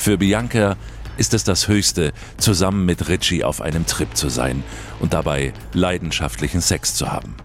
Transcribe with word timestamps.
Für 0.00 0.16
Bianca 0.16 0.78
ist 1.18 1.34
es 1.34 1.44
das 1.44 1.68
Höchste, 1.68 2.14
zusammen 2.38 2.86
mit 2.86 3.10
Richie 3.10 3.44
auf 3.44 3.60
einem 3.60 3.84
Trip 3.84 4.08
zu 4.16 4.30
sein 4.30 4.64
und 4.98 5.12
dabei 5.12 5.52
leidenschaftlichen 5.74 6.62
Sex 6.62 6.94
zu 6.94 7.12
haben. 7.12 7.36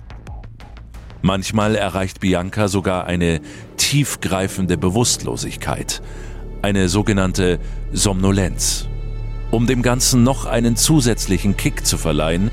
Manchmal 1.21 1.75
erreicht 1.75 2.21
Bianca 2.21 2.69
sogar 2.69 3.07
eine 3.07 3.41
tiefgreifende 3.75 4.77
Bewusstlosigkeit, 4.77 6.01
eine 6.61 6.87
sogenannte 6.87 7.59
Somnolenz. 7.91 8.87
Um 9.51 9.67
dem 9.67 9.81
Ganzen 9.81 10.23
noch 10.23 10.45
einen 10.45 10.77
zusätzlichen 10.77 11.57
Kick 11.57 11.85
zu 11.85 11.97
verleihen, 11.97 12.51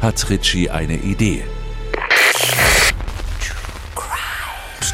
hat 0.00 0.30
Richie 0.30 0.70
eine 0.70 0.96
Idee. 0.96 1.42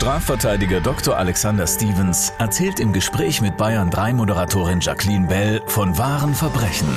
Strafverteidiger 0.00 0.80
Dr. 0.80 1.18
Alexander 1.18 1.66
Stevens 1.66 2.32
erzählt 2.38 2.80
im 2.80 2.94
Gespräch 2.94 3.42
mit 3.42 3.58
Bayern 3.58 3.90
3 3.90 4.14
Moderatorin 4.14 4.80
Jacqueline 4.80 5.28
Bell 5.28 5.60
von 5.66 5.98
wahren 5.98 6.34
Verbrechen. 6.34 6.88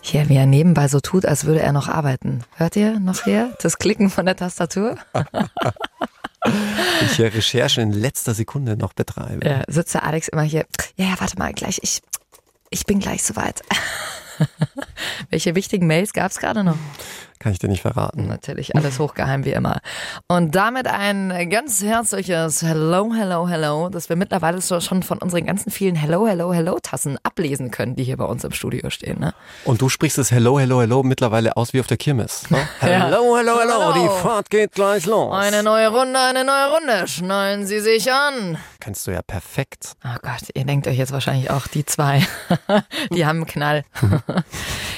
Hier, 0.00 0.28
wie 0.28 0.34
er 0.34 0.46
nebenbei 0.46 0.88
so 0.88 0.98
tut, 0.98 1.24
als 1.24 1.44
würde 1.44 1.60
er 1.60 1.70
noch 1.70 1.86
arbeiten. 1.86 2.42
Hört 2.56 2.74
ihr 2.74 2.98
noch 2.98 3.22
hier 3.22 3.56
das 3.62 3.78
Klicken 3.78 4.10
von 4.10 4.26
der 4.26 4.34
Tastatur? 4.34 4.98
ich 7.02 7.12
hier 7.12 7.32
Recherche 7.32 7.80
in 7.80 7.92
letzter 7.92 8.34
Sekunde 8.34 8.76
noch 8.76 8.92
betreibe. 8.92 9.48
Ja, 9.48 9.62
sitzt 9.68 9.94
der 9.94 10.02
Alex 10.02 10.26
immer 10.26 10.42
hier. 10.42 10.66
Ja, 10.96 11.10
ja, 11.10 11.14
warte 11.20 11.38
mal, 11.38 11.52
gleich. 11.52 11.78
Ich, 11.82 12.02
ich 12.70 12.86
bin 12.86 12.98
gleich 12.98 13.22
soweit. 13.22 13.62
Welche 15.30 15.54
wichtigen 15.54 15.86
Mails 15.86 16.12
gab 16.12 16.32
es 16.32 16.40
gerade 16.40 16.64
noch? 16.64 16.78
Kann 17.42 17.50
ich 17.50 17.58
dir 17.58 17.68
nicht 17.68 17.82
verraten. 17.82 18.28
Natürlich, 18.28 18.76
alles 18.76 19.00
hochgeheim 19.00 19.44
wie 19.44 19.50
immer. 19.50 19.80
Und 20.28 20.54
damit 20.54 20.86
ein 20.86 21.50
ganz 21.50 21.82
herzliches 21.82 22.62
Hello, 22.62 23.12
Hello, 23.12 23.48
Hello, 23.48 23.88
das 23.88 24.08
wir 24.08 24.14
mittlerweile 24.14 24.62
schon 24.62 25.02
von 25.02 25.18
unseren 25.18 25.44
ganzen 25.44 25.72
vielen 25.72 25.96
Hello, 25.96 26.24
Hello, 26.24 26.52
Hello-Tassen 26.52 27.18
ablesen 27.24 27.72
können, 27.72 27.96
die 27.96 28.04
hier 28.04 28.16
bei 28.16 28.26
uns 28.26 28.44
im 28.44 28.52
Studio 28.52 28.90
stehen. 28.90 29.18
Ne? 29.18 29.34
Und 29.64 29.82
du 29.82 29.88
sprichst 29.88 30.18
das 30.18 30.30
Hello, 30.30 30.60
Hello, 30.60 30.82
Hello 30.82 31.02
mittlerweile 31.02 31.56
aus 31.56 31.72
wie 31.72 31.80
auf 31.80 31.88
der 31.88 31.96
Kirmes. 31.96 32.48
Ne? 32.48 32.58
Hello, 32.78 33.36
hello, 33.36 33.58
hello, 33.58 33.92
die 33.92 34.22
Fahrt 34.22 34.48
geht 34.48 34.70
gleich 34.70 35.06
los. 35.06 35.34
Eine 35.34 35.64
neue 35.64 35.88
Runde, 35.88 36.20
eine 36.20 36.44
neue 36.44 36.70
Runde. 36.70 37.08
Schnallen 37.08 37.66
Sie 37.66 37.80
sich 37.80 38.12
an. 38.12 38.56
Kennst 38.78 39.04
du 39.08 39.10
ja 39.10 39.22
perfekt. 39.22 39.94
Oh 40.04 40.16
Gott, 40.22 40.48
ihr 40.54 40.64
denkt 40.64 40.86
euch 40.86 40.96
jetzt 40.96 41.12
wahrscheinlich 41.12 41.50
auch, 41.50 41.66
die 41.66 41.84
zwei, 41.84 42.24
die 43.12 43.26
haben 43.26 43.38
einen 43.38 43.46
Knall. 43.46 43.84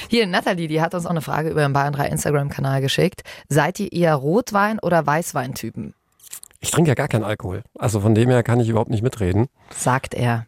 Hier, 0.09 0.27
Nathalie, 0.27 0.67
die 0.67 0.81
hat 0.81 0.93
uns 0.93 1.05
auch 1.05 1.11
eine 1.11 1.21
Frage 1.21 1.49
über 1.49 1.61
den 1.61 1.73
Bayern 1.73 1.93
3 1.93 2.07
Instagram-Kanal 2.07 2.81
geschickt. 2.81 3.23
Seid 3.49 3.79
ihr 3.79 3.91
eher 3.91 4.15
Rotwein- 4.15 4.79
oder 4.79 5.05
Weißweintypen? 5.05 5.93
Ich 6.59 6.71
trinke 6.71 6.89
ja 6.89 6.95
gar 6.95 7.07
keinen 7.07 7.23
Alkohol. 7.23 7.63
Also 7.77 7.99
von 7.99 8.15
dem 8.15 8.29
her 8.29 8.41
kann 8.41 8.59
ich 8.59 8.69
überhaupt 8.69 8.89
nicht 8.89 9.03
mitreden. 9.03 9.47
Sagt 9.69 10.13
er. 10.13 10.47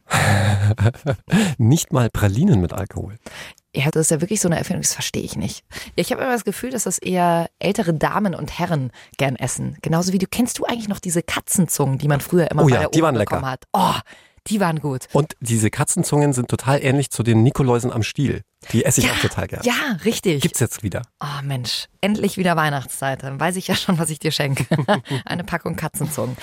nicht 1.58 1.94
mal 1.94 2.10
Pralinen 2.10 2.60
mit 2.60 2.74
Alkohol. 2.74 3.16
Ja, 3.76 3.92
das 3.92 4.04
ist 4.08 4.12
ja 4.12 4.22
wirklich 4.22 4.42
so 4.42 4.48
eine 4.48 4.58
Erfindung, 4.58 4.82
das 4.82 4.94
verstehe 4.94 5.22
ich 5.22 5.36
nicht. 5.36 5.64
Ich 5.96 6.12
habe 6.12 6.24
immer 6.24 6.32
das 6.32 6.46
Gefühl, 6.46 6.72
dass 6.72 6.86
das 6.86 6.98
eher 6.98 7.48
ältere 7.60 7.94
Damen 7.94 8.34
und 8.34 8.58
Herren 8.58 8.92
gern 9.18 9.36
essen. 9.36 9.78
Genauso 9.84 10.14
wie 10.14 10.18
du 10.18 10.26
kennst 10.26 10.58
du 10.58 10.66
eigentlich 10.66 10.88
noch 10.88 11.00
diese 11.00 11.22
Katzenzungen, 11.22 12.00
die 12.00 12.08
man 12.08 12.20
früher 12.20 12.50
immer 12.50 12.64
oh 12.64 12.66
bei 12.66 12.72
ja, 12.72 12.80
der 12.80 12.90
die 12.90 13.00
Oma 13.00 13.08
waren 13.08 13.20
bekommen 13.20 13.42
lecker. 13.42 13.52
hat. 13.52 13.66
Oh, 13.74 13.94
die 14.48 14.60
waren 14.60 14.80
gut. 14.80 15.08
Und 15.14 15.36
diese 15.40 15.70
Katzenzungen 15.70 16.34
sind 16.34 16.50
total 16.50 16.84
ähnlich 16.84 17.10
zu 17.10 17.24
den 17.24 17.44
Nikoläusen 17.44 17.92
am 17.92 18.04
Stiel. 18.04 18.42
Die 18.72 18.84
esse 18.84 19.00
ich 19.00 19.08
ja, 19.08 19.14
auch 19.14 19.20
total 19.20 19.48
gerne. 19.48 19.66
Ja, 19.66 19.98
richtig. 20.04 20.42
Gibt's 20.42 20.60
jetzt 20.60 20.84
wieder. 20.84 21.04
Oh 21.22 21.44
Mensch, 21.44 21.88
endlich 22.02 22.38
wieder 22.38 22.56
Weihnachtszeit. 22.56 23.24
Dann 23.24 23.40
weiß 23.40 23.56
ich 23.56 23.68
ja 23.68 23.76
schon, 23.76 23.98
was 23.98 24.10
ich 24.10 24.20
dir 24.20 24.32
schenke. 24.32 24.66
Eine 25.26 25.44
Packung 25.44 25.76
Katzenzungen. 25.76 26.36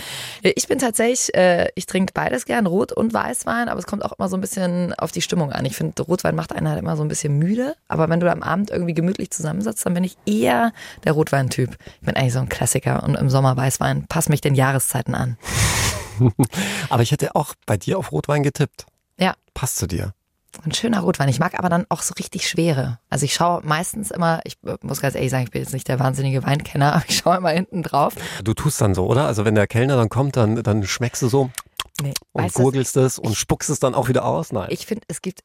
Ich 0.42 0.68
bin 0.68 0.78
tatsächlich, 0.78 1.34
äh, 1.34 1.68
ich 1.74 1.86
trinke 1.86 2.12
beides 2.14 2.46
gern, 2.46 2.66
Rot- 2.66 2.92
und 2.92 3.12
Weißwein, 3.12 3.68
aber 3.68 3.78
es 3.78 3.86
kommt 3.86 4.04
auch 4.04 4.12
immer 4.12 4.28
so 4.28 4.36
ein 4.36 4.40
bisschen 4.40 4.94
auf 4.94 5.12
die 5.12 5.22
Stimmung 5.22 5.52
an. 5.52 5.64
Ich 5.64 5.76
finde, 5.76 6.00
Rotwein 6.02 6.34
macht 6.34 6.52
einen 6.52 6.68
halt 6.68 6.78
immer 6.78 6.96
so 6.96 7.02
ein 7.02 7.08
bisschen 7.08 7.36
müde, 7.38 7.74
aber 7.88 8.08
wenn 8.08 8.20
du 8.20 8.30
am 8.30 8.42
Abend 8.42 8.70
irgendwie 8.70 8.94
gemütlich 8.94 9.30
zusammensitzt, 9.30 9.84
dann 9.84 9.94
bin 9.94 10.04
ich 10.04 10.16
eher 10.24 10.72
der 11.04 11.12
Rotweintyp. 11.12 11.76
Ich 12.00 12.06
bin 12.06 12.16
eigentlich 12.16 12.32
so 12.32 12.38
ein 12.38 12.48
Klassiker 12.48 13.02
und 13.02 13.16
im 13.16 13.28
Sommer 13.28 13.56
Weißwein. 13.56 14.06
Pass 14.08 14.28
mich 14.28 14.40
den 14.40 14.54
Jahreszeiten 14.54 15.14
an. 15.14 15.36
aber 16.88 17.02
ich 17.02 17.12
hätte 17.12 17.34
auch 17.34 17.54
bei 17.66 17.76
dir 17.76 17.98
auf 17.98 18.12
Rotwein 18.12 18.42
getippt. 18.42 18.86
Ja. 19.18 19.34
Passt 19.54 19.76
zu 19.76 19.86
dir. 19.86 20.14
Ein 20.62 20.72
schöner 20.72 21.00
Rotwein. 21.00 21.28
Ich 21.28 21.40
mag 21.40 21.58
aber 21.58 21.68
dann 21.68 21.84
auch 21.88 22.02
so 22.02 22.14
richtig 22.14 22.48
schwere. 22.48 22.98
Also 23.10 23.24
ich 23.24 23.34
schaue 23.34 23.62
meistens 23.64 24.10
immer, 24.10 24.40
ich 24.44 24.56
muss 24.82 25.00
ganz 25.00 25.14
ehrlich 25.14 25.30
sagen, 25.30 25.44
ich 25.44 25.50
bin 25.50 25.62
jetzt 25.62 25.72
nicht 25.72 25.88
der 25.88 25.98
wahnsinnige 25.98 26.44
Weinkenner, 26.44 26.92
aber 26.94 27.04
ich 27.08 27.18
schaue 27.18 27.36
immer 27.36 27.50
hinten 27.50 27.82
drauf. 27.82 28.14
Du 28.42 28.54
tust 28.54 28.80
dann 28.80 28.94
so, 28.94 29.06
oder? 29.06 29.26
Also 29.26 29.44
wenn 29.44 29.54
der 29.54 29.66
Kellner 29.66 29.96
dann 29.96 30.08
kommt, 30.08 30.36
dann, 30.36 30.62
dann 30.62 30.86
schmeckst 30.86 31.22
du 31.22 31.28
so 31.28 31.50
nee, 32.00 32.14
und 32.32 32.52
gurgelst 32.54 32.96
es 32.96 33.18
und 33.18 33.34
spuckst 33.34 33.70
es 33.70 33.80
dann 33.80 33.94
auch 33.94 34.08
wieder 34.08 34.24
aus? 34.24 34.52
Nein. 34.52 34.68
Ich 34.70 34.86
finde, 34.86 35.04
es 35.08 35.22
gibt 35.22 35.40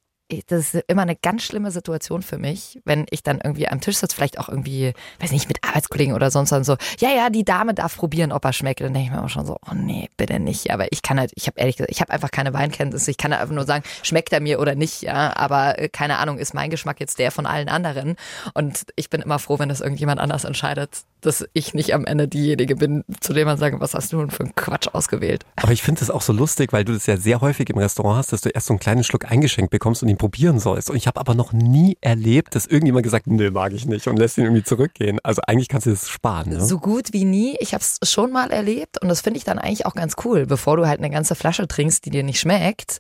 das 0.47 0.73
ist 0.73 0.83
immer 0.87 1.01
eine 1.01 1.15
ganz 1.15 1.43
schlimme 1.43 1.71
Situation 1.71 2.21
für 2.21 2.37
mich, 2.37 2.79
wenn 2.85 3.05
ich 3.09 3.23
dann 3.23 3.41
irgendwie 3.43 3.67
am 3.67 3.81
Tisch 3.81 3.97
sitze, 3.97 4.15
vielleicht 4.15 4.39
auch 4.39 4.47
irgendwie, 4.47 4.93
weiß 5.19 5.31
nicht, 5.31 5.47
mit 5.47 5.63
Arbeitskollegen 5.63 6.13
oder 6.13 6.29
sonst 6.29 6.51
dann 6.51 6.63
so, 6.63 6.77
ja, 6.99 7.09
ja, 7.09 7.29
die 7.29 7.43
Dame 7.43 7.73
darf 7.73 7.97
probieren, 7.97 8.31
ob 8.31 8.45
er 8.45 8.53
schmeckt. 8.53 8.81
Dann 8.81 8.93
denke 8.93 9.07
ich 9.07 9.11
mir 9.11 9.19
immer 9.19 9.29
schon 9.29 9.45
so, 9.45 9.57
oh 9.69 9.73
nee, 9.73 10.09
bitte 10.17 10.39
nicht. 10.39 10.71
Aber 10.71 10.91
ich 10.91 11.01
kann 11.01 11.19
halt, 11.19 11.31
ich 11.35 11.47
habe 11.47 11.59
ehrlich 11.59 11.77
gesagt, 11.77 11.91
ich 11.91 12.01
habe 12.01 12.13
einfach 12.13 12.31
keine 12.31 12.53
Weinkenntnisse. 12.53 13.09
Ich 13.09 13.17
kann 13.17 13.31
halt 13.31 13.41
einfach 13.41 13.55
nur 13.55 13.65
sagen, 13.65 13.83
schmeckt 14.03 14.31
er 14.31 14.39
mir 14.39 14.59
oder 14.59 14.75
nicht, 14.75 15.01
ja. 15.01 15.35
Aber 15.35 15.79
äh, 15.79 15.89
keine 15.89 16.17
Ahnung, 16.17 16.37
ist 16.37 16.53
mein 16.53 16.69
Geschmack 16.69 16.99
jetzt 16.99 17.17
der 17.17 17.31
von 17.31 17.45
allen 17.47 17.69
anderen. 17.69 18.15
Und 18.53 18.85
ich 18.95 19.09
bin 19.09 19.21
immer 19.21 19.39
froh, 19.39 19.57
wenn 19.57 19.69
das 19.69 19.81
irgendjemand 19.81 20.19
anders 20.19 20.43
entscheidet, 20.43 21.01
dass 21.21 21.45
ich 21.53 21.73
nicht 21.73 21.93
am 21.93 22.05
Ende 22.05 22.27
diejenige 22.27 22.75
bin, 22.75 23.03
zu 23.19 23.33
dem 23.33 23.45
man 23.45 23.57
sagen, 23.57 23.79
was 23.79 23.93
hast 23.93 24.13
du 24.13 24.17
denn 24.17 24.31
für 24.31 24.43
einen 24.43 24.55
Quatsch 24.55 24.87
ausgewählt? 24.93 25.45
Aber 25.55 25.71
ich 25.71 25.81
finde 25.81 25.99
das 25.99 26.09
auch 26.09 26.21
so 26.21 26.33
lustig, 26.33 26.73
weil 26.73 26.85
du 26.85 26.93
das 26.93 27.05
ja 27.05 27.17
sehr 27.17 27.41
häufig 27.41 27.69
im 27.69 27.77
Restaurant 27.77 28.17
hast, 28.17 28.33
dass 28.33 28.41
du 28.41 28.49
erst 28.49 28.67
so 28.67 28.73
einen 28.73 28.79
kleinen 28.79 29.03
Schluck 29.03 29.29
eingeschenkt 29.29 29.71
bekommst 29.71 30.03
und 30.03 30.09
ihn 30.09 30.17
probieren 30.17 30.59
sollst. 30.59 30.89
Und 30.89 30.95
ich 30.95 31.07
habe 31.07 31.19
aber 31.19 31.35
noch 31.35 31.53
nie 31.53 31.97
erlebt, 32.01 32.55
dass 32.55 32.65
irgendjemand 32.65 33.03
gesagt, 33.03 33.27
nö, 33.27 33.51
mag 33.51 33.73
ich 33.73 33.85
nicht 33.85 34.07
und 34.07 34.17
lässt 34.17 34.37
ihn 34.37 34.45
irgendwie 34.45 34.63
zurückgehen. 34.63 35.19
Also 35.23 35.41
eigentlich 35.47 35.67
kannst 35.67 35.87
du 35.87 35.91
das 35.91 36.09
sparen. 36.09 36.49
Ne? 36.49 36.65
So 36.65 36.79
gut 36.79 37.13
wie 37.13 37.25
nie. 37.25 37.57
Ich 37.59 37.73
habe 37.73 37.83
es 37.83 37.99
schon 38.09 38.31
mal 38.31 38.51
erlebt 38.51 39.01
und 39.01 39.09
das 39.09 39.21
finde 39.21 39.37
ich 39.37 39.43
dann 39.43 39.59
eigentlich 39.59 39.85
auch 39.85 39.95
ganz 39.95 40.15
cool, 40.23 40.45
bevor 40.45 40.77
du 40.77 40.87
halt 40.87 40.99
eine 40.99 41.09
ganze 41.09 41.35
Flasche 41.35 41.67
trinkst, 41.67 42.05
die 42.05 42.09
dir 42.09 42.23
nicht 42.23 42.39
schmeckt 42.39 42.99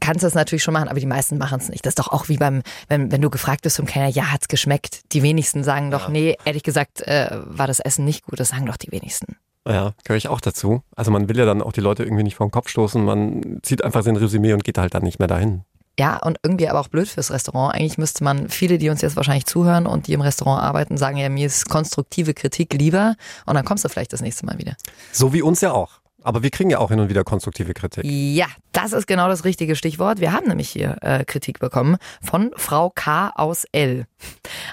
kannst 0.00 0.22
du 0.22 0.26
das 0.26 0.34
natürlich 0.34 0.62
schon 0.62 0.74
machen, 0.74 0.88
aber 0.88 1.00
die 1.00 1.06
meisten 1.06 1.38
machen 1.38 1.58
es 1.60 1.68
nicht. 1.68 1.84
Das 1.84 1.92
ist 1.92 1.98
doch 1.98 2.08
auch 2.08 2.28
wie 2.28 2.36
beim, 2.36 2.62
wenn, 2.88 3.12
wenn 3.12 3.20
du 3.20 3.30
gefragt 3.30 3.62
bist 3.62 3.76
vom 3.76 3.86
Kellner, 3.86 4.08
ja, 4.08 4.32
hat's 4.32 4.48
geschmeckt. 4.48 5.12
Die 5.12 5.22
wenigsten 5.22 5.64
sagen 5.64 5.90
doch, 5.90 6.04
ja. 6.04 6.10
nee, 6.10 6.36
ehrlich 6.44 6.62
gesagt, 6.62 7.02
äh, 7.02 7.30
war 7.44 7.66
das 7.66 7.80
Essen 7.80 8.04
nicht 8.04 8.24
gut. 8.24 8.40
Das 8.40 8.48
sagen 8.48 8.66
doch 8.66 8.76
die 8.76 8.92
wenigsten. 8.92 9.36
Ja, 9.66 9.92
gehöre 10.04 10.18
ich 10.18 10.28
auch 10.28 10.40
dazu. 10.40 10.82
Also 10.94 11.10
man 11.10 11.28
will 11.28 11.38
ja 11.38 11.46
dann 11.46 11.62
auch 11.62 11.72
die 11.72 11.80
Leute 11.80 12.04
irgendwie 12.04 12.22
nicht 12.22 12.36
vor 12.36 12.46
den 12.46 12.50
Kopf 12.50 12.68
stoßen. 12.68 13.02
Man 13.02 13.60
zieht 13.62 13.82
einfach 13.82 14.02
sein 14.02 14.16
Resümee 14.16 14.52
und 14.52 14.64
geht 14.64 14.78
halt 14.78 14.94
dann 14.94 15.02
nicht 15.02 15.18
mehr 15.18 15.28
dahin. 15.28 15.64
Ja, 15.98 16.18
und 16.18 16.38
irgendwie 16.42 16.68
aber 16.68 16.80
auch 16.80 16.88
blöd 16.88 17.08
fürs 17.08 17.30
Restaurant. 17.30 17.74
Eigentlich 17.74 17.98
müsste 17.98 18.24
man, 18.24 18.48
viele, 18.48 18.78
die 18.78 18.90
uns 18.90 19.00
jetzt 19.00 19.16
wahrscheinlich 19.16 19.46
zuhören 19.46 19.86
und 19.86 20.08
die 20.08 20.12
im 20.12 20.20
Restaurant 20.20 20.62
arbeiten, 20.62 20.96
sagen 20.96 21.16
ja, 21.16 21.28
mir 21.28 21.46
ist 21.46 21.68
konstruktive 21.68 22.34
Kritik 22.34 22.74
lieber 22.74 23.14
und 23.46 23.54
dann 23.54 23.64
kommst 23.64 23.84
du 23.84 23.88
vielleicht 23.88 24.12
das 24.12 24.20
nächste 24.20 24.44
Mal 24.44 24.58
wieder. 24.58 24.76
So 25.12 25.32
wie 25.32 25.40
uns 25.40 25.60
ja 25.60 25.72
auch. 25.72 26.00
Aber 26.24 26.42
wir 26.42 26.50
kriegen 26.50 26.70
ja 26.70 26.78
auch 26.78 26.88
hin 26.88 26.98
und 27.00 27.10
wieder 27.10 27.22
konstruktive 27.22 27.74
Kritik. 27.74 28.02
Ja, 28.04 28.46
das 28.72 28.92
ist 28.94 29.06
genau 29.06 29.28
das 29.28 29.44
richtige 29.44 29.76
Stichwort. 29.76 30.20
Wir 30.20 30.32
haben 30.32 30.48
nämlich 30.48 30.70
hier 30.70 30.96
äh, 31.02 31.24
Kritik 31.24 31.58
bekommen 31.58 31.98
von 32.22 32.50
Frau 32.56 32.90
K. 32.90 33.30
aus 33.34 33.66
L. 33.72 34.06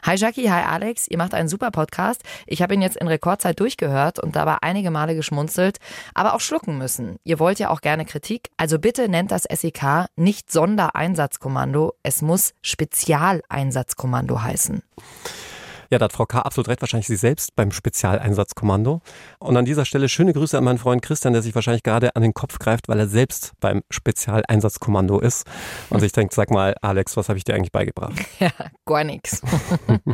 Hi 0.06 0.16
Jackie, 0.16 0.50
hi 0.50 0.64
Alex, 0.64 1.08
ihr 1.10 1.18
macht 1.18 1.34
einen 1.34 1.50
super 1.50 1.70
Podcast. 1.70 2.24
Ich 2.48 2.62
habe 2.62 2.74
ihn 2.74 2.82
jetzt 2.82 2.96
in 2.96 3.08
Rekordzeit 3.08 3.60
durchgehört 3.60 4.18
und 4.18 4.38
dabei 4.38 4.60
einige 4.62 4.92
Male 4.92 5.14
geschmunzelt, 5.14 5.78
aber 6.14 6.36
auch 6.36 6.40
schlucken 6.40 6.78
müssen. 6.78 7.18
Ihr 7.26 7.38
wollt 7.38 7.60
ja 7.60 7.70
auch 7.70 7.82
gerne 7.82 8.06
Kritik, 8.06 8.50
also 8.56 8.80
bitte 8.80 9.10
nennt 9.10 9.32
das 9.32 9.44
SEK 9.44 10.08
nicht 10.16 10.52
Sondereinsatzkommando, 10.52 11.94
es 12.02 12.22
muss 12.22 12.54
Spezialeinsatzkommando 12.62 14.42
heißen. 14.42 14.82
Ja, 15.92 16.00
da 16.00 16.06
hat 16.06 16.14
Frau 16.14 16.26
K. 16.26 16.40
absolut 16.40 16.70
recht, 16.70 16.80
wahrscheinlich 16.80 17.08
sie 17.08 17.18
selbst 17.18 17.54
beim 17.58 17.72
Spezialeinsatzkommando. 17.72 19.02
Und 19.40 19.58
an 19.58 19.66
dieser 19.66 19.84
Stelle 19.84 20.08
schöne 20.08 20.32
Grüße 20.32 20.58
an 20.58 20.64
meinen 20.64 20.78
Freund 20.78 21.02
Christian, 21.02 21.34
der 21.34 21.42
sich 21.42 21.54
wahrscheinlich 21.54 21.84
gerade 21.84 22.16
an 22.16 22.22
den 22.22 22.34
Kopf 22.34 22.60
greift, 22.60 22.88
weil 22.88 22.98
er 22.98 23.10
selbst 23.10 23.52
beim 23.60 23.82
Spezialeinsatzkommando 23.90 25.20
ist. 25.20 25.46
Und 25.90 26.00
sich 26.00 26.14
denkt, 26.14 26.34
sag 26.34 26.50
mal, 26.50 26.76
Alex, 26.82 27.18
was 27.18 27.28
habe 27.28 27.38
ich 27.38 27.44
dir 27.44 27.56
eigentlich 27.56 27.74
beigebracht? 27.74 28.14
Ja, 28.40 28.50
gar 28.86 29.04
nichts. 29.04 29.44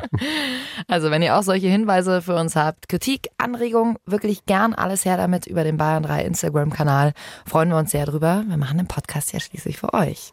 also 0.88 1.12
wenn 1.12 1.22
ihr 1.22 1.38
auch 1.38 1.44
solche 1.44 1.68
Hinweise 1.68 2.22
für 2.22 2.36
uns 2.36 2.58
habt, 2.58 2.90
Kritik, 2.90 3.30
Anregungen, 3.38 3.96
wirklich 4.06 4.46
gern 4.46 4.74
alles 4.74 5.06
her 5.06 5.16
damit 5.16 5.48
über 5.48 5.64
den 5.64 5.78
Bayern 5.78 6.04
3 6.04 6.26
Instagram-Kanal. 6.26 7.14
Freuen 7.46 7.70
wir 7.70 7.78
uns 7.78 7.92
sehr 7.92 8.06
drüber. 8.06 8.44
Wir 8.48 8.58
machen 8.58 8.80
den 8.80 8.88
Podcast 8.88 9.32
ja 9.32 9.40
schließlich 9.40 9.78
für 9.78 9.94
euch. 9.94 10.32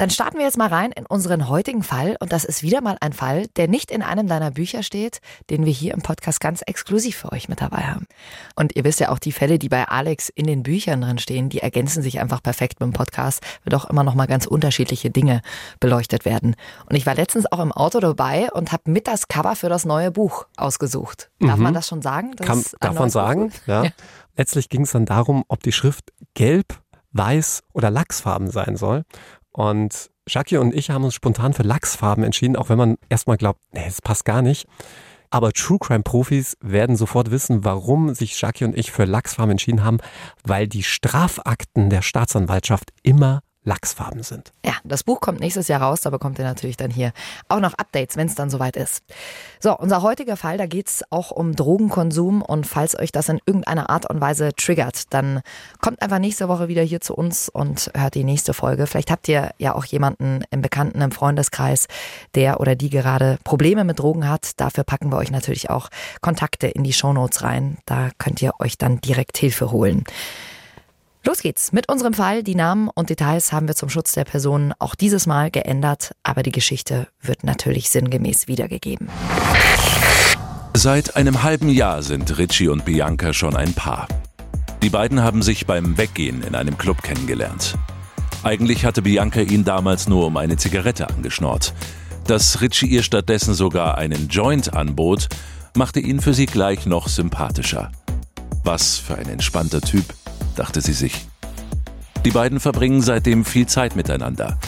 Dann 0.00 0.08
starten 0.08 0.38
wir 0.38 0.46
jetzt 0.46 0.56
mal 0.56 0.68
rein 0.68 0.92
in 0.92 1.04
unseren 1.04 1.46
heutigen 1.46 1.82
Fall. 1.82 2.16
Und 2.20 2.32
das 2.32 2.46
ist 2.46 2.62
wieder 2.62 2.80
mal 2.80 2.96
ein 3.02 3.12
Fall, 3.12 3.48
der 3.56 3.68
nicht 3.68 3.90
in 3.90 4.00
einem 4.00 4.28
deiner 4.28 4.50
Bücher 4.50 4.82
steht, 4.82 5.20
den 5.50 5.66
wir 5.66 5.72
hier 5.74 5.92
im 5.92 6.00
Podcast 6.00 6.40
ganz 6.40 6.62
exklusiv 6.62 7.18
für 7.18 7.32
euch 7.32 7.50
mit 7.50 7.60
dabei 7.60 7.82
haben. 7.82 8.06
Und 8.56 8.76
ihr 8.76 8.84
wisst 8.84 9.00
ja 9.00 9.10
auch, 9.10 9.18
die 9.18 9.30
Fälle, 9.30 9.58
die 9.58 9.68
bei 9.68 9.86
Alex 9.86 10.30
in 10.30 10.46
den 10.46 10.62
Büchern 10.62 11.02
drin 11.02 11.18
stehen, 11.18 11.50
die 11.50 11.58
ergänzen 11.58 12.02
sich 12.02 12.18
einfach 12.18 12.42
perfekt 12.42 12.80
mit 12.80 12.86
dem 12.86 12.94
Podcast, 12.94 13.42
weil 13.62 13.72
doch 13.72 13.90
immer 13.90 14.02
noch 14.02 14.14
mal 14.14 14.24
ganz 14.24 14.46
unterschiedliche 14.46 15.10
Dinge 15.10 15.42
beleuchtet 15.80 16.24
werden. 16.24 16.56
Und 16.88 16.96
ich 16.96 17.04
war 17.04 17.14
letztens 17.14 17.52
auch 17.52 17.60
im 17.60 17.70
Auto 17.70 18.00
dabei 18.00 18.50
und 18.52 18.72
habe 18.72 18.90
mit 18.90 19.06
das 19.06 19.28
Cover 19.28 19.54
für 19.54 19.68
das 19.68 19.84
neue 19.84 20.10
Buch 20.10 20.46
ausgesucht. 20.56 21.30
Darf 21.40 21.58
mhm. 21.58 21.62
man 21.62 21.74
das 21.74 21.86
schon 21.86 22.00
sagen? 22.00 22.34
Kann, 22.36 22.64
darf 22.80 22.98
man 22.98 23.10
sagen, 23.10 23.52
ja. 23.66 23.84
ja. 23.84 23.90
Letztlich 24.34 24.70
ging 24.70 24.84
es 24.84 24.92
dann 24.92 25.04
darum, 25.04 25.44
ob 25.48 25.62
die 25.62 25.72
Schrift 25.72 26.14
gelb, 26.32 26.80
weiß 27.12 27.64
oder 27.74 27.90
lachsfarben 27.90 28.50
sein 28.50 28.76
soll. 28.76 29.04
Und 29.52 30.10
Jackie 30.28 30.58
und 30.58 30.74
ich 30.74 30.90
haben 30.90 31.04
uns 31.04 31.14
spontan 31.14 31.52
für 31.52 31.62
Lachsfarben 31.62 32.24
entschieden, 32.24 32.56
auch 32.56 32.68
wenn 32.68 32.78
man 32.78 32.96
erstmal 33.08 33.36
glaubt, 33.36 33.60
nee, 33.72 33.84
es 33.86 34.00
passt 34.00 34.24
gar 34.24 34.42
nicht. 34.42 34.66
Aber 35.30 35.52
True 35.52 35.78
Crime 35.78 36.02
Profis 36.02 36.56
werden 36.60 36.96
sofort 36.96 37.30
wissen, 37.30 37.64
warum 37.64 38.14
sich 38.14 38.40
Jackie 38.40 38.64
und 38.64 38.76
ich 38.76 38.90
für 38.90 39.04
Lachsfarben 39.04 39.52
entschieden 39.52 39.84
haben, 39.84 39.98
weil 40.44 40.66
die 40.66 40.82
Strafakten 40.82 41.88
der 41.88 42.02
Staatsanwaltschaft 42.02 42.90
immer 43.02 43.42
lachsfarben 43.70 44.24
sind. 44.24 44.52
Ja, 44.64 44.72
das 44.82 45.04
Buch 45.04 45.20
kommt 45.20 45.38
nächstes 45.38 45.68
Jahr 45.68 45.80
raus, 45.80 46.00
da 46.00 46.10
bekommt 46.10 46.40
ihr 46.40 46.44
natürlich 46.44 46.76
dann 46.76 46.90
hier 46.90 47.12
auch 47.48 47.60
noch 47.60 47.74
Updates, 47.74 48.16
wenn 48.16 48.26
es 48.26 48.34
dann 48.34 48.50
soweit 48.50 48.76
ist. 48.76 49.04
So, 49.60 49.78
unser 49.78 50.02
heutiger 50.02 50.36
Fall, 50.36 50.58
da 50.58 50.66
geht 50.66 50.88
es 50.88 51.04
auch 51.10 51.30
um 51.30 51.54
Drogenkonsum 51.54 52.42
und 52.42 52.66
falls 52.66 52.98
euch 52.98 53.12
das 53.12 53.28
in 53.28 53.38
irgendeiner 53.46 53.88
Art 53.88 54.10
und 54.10 54.20
Weise 54.20 54.50
triggert, 54.56 55.14
dann 55.14 55.42
kommt 55.80 56.02
einfach 56.02 56.18
nächste 56.18 56.48
Woche 56.48 56.66
wieder 56.66 56.82
hier 56.82 57.00
zu 57.00 57.14
uns 57.14 57.48
und 57.48 57.92
hört 57.96 58.16
die 58.16 58.24
nächste 58.24 58.54
Folge. 58.54 58.88
Vielleicht 58.88 59.12
habt 59.12 59.28
ihr 59.28 59.52
ja 59.58 59.76
auch 59.76 59.84
jemanden 59.84 60.42
im 60.50 60.62
Bekannten, 60.62 61.00
im 61.00 61.12
Freundeskreis, 61.12 61.86
der 62.34 62.58
oder 62.58 62.74
die 62.74 62.90
gerade 62.90 63.38
Probleme 63.44 63.84
mit 63.84 64.00
Drogen 64.00 64.28
hat. 64.28 64.58
Dafür 64.60 64.82
packen 64.82 65.12
wir 65.12 65.18
euch 65.18 65.30
natürlich 65.30 65.70
auch 65.70 65.90
Kontakte 66.20 66.66
in 66.66 66.82
die 66.82 66.92
Shownotes 66.92 67.44
rein. 67.44 67.78
Da 67.86 68.10
könnt 68.18 68.42
ihr 68.42 68.54
euch 68.58 68.78
dann 68.78 69.00
direkt 69.00 69.38
Hilfe 69.38 69.70
holen. 69.70 70.02
Los 71.22 71.42
geht's 71.42 71.72
mit 71.72 71.90
unserem 71.90 72.14
Fall. 72.14 72.42
Die 72.42 72.54
Namen 72.54 72.88
und 72.94 73.10
Details 73.10 73.52
haben 73.52 73.68
wir 73.68 73.76
zum 73.76 73.90
Schutz 73.90 74.12
der 74.12 74.24
Personen 74.24 74.72
auch 74.78 74.94
dieses 74.94 75.26
Mal 75.26 75.50
geändert, 75.50 76.14
aber 76.22 76.42
die 76.42 76.52
Geschichte 76.52 77.08
wird 77.20 77.44
natürlich 77.44 77.90
sinngemäß 77.90 78.48
wiedergegeben. 78.48 79.10
Seit 80.74 81.16
einem 81.16 81.42
halben 81.42 81.68
Jahr 81.68 82.02
sind 82.02 82.38
Richie 82.38 82.68
und 82.68 82.86
Bianca 82.86 83.34
schon 83.34 83.54
ein 83.54 83.74
Paar. 83.74 84.08
Die 84.82 84.88
beiden 84.88 85.22
haben 85.22 85.42
sich 85.42 85.66
beim 85.66 85.98
Weggehen 85.98 86.42
in 86.42 86.54
einem 86.54 86.78
Club 86.78 87.02
kennengelernt. 87.02 87.76
Eigentlich 88.42 88.86
hatte 88.86 89.02
Bianca 89.02 89.40
ihn 89.40 89.64
damals 89.64 90.08
nur 90.08 90.26
um 90.26 90.38
eine 90.38 90.56
Zigarette 90.56 91.10
angeschnort. 91.10 91.74
Dass 92.26 92.62
Richie 92.62 92.86
ihr 92.86 93.02
stattdessen 93.02 93.52
sogar 93.52 93.98
einen 93.98 94.28
Joint 94.28 94.72
anbot, 94.72 95.28
machte 95.76 96.00
ihn 96.00 96.20
für 96.20 96.32
sie 96.32 96.46
gleich 96.46 96.86
noch 96.86 97.08
sympathischer. 97.08 97.92
Was 98.64 98.96
für 98.96 99.16
ein 99.16 99.28
entspannter 99.28 99.82
Typ 99.82 100.04
dachte 100.60 100.82
sie 100.82 100.92
sich. 100.92 101.26
Die 102.26 102.30
beiden 102.30 102.60
verbringen 102.60 103.00
seitdem 103.00 103.46
viel 103.46 103.66
Zeit 103.66 103.96
miteinander. 103.96 104.58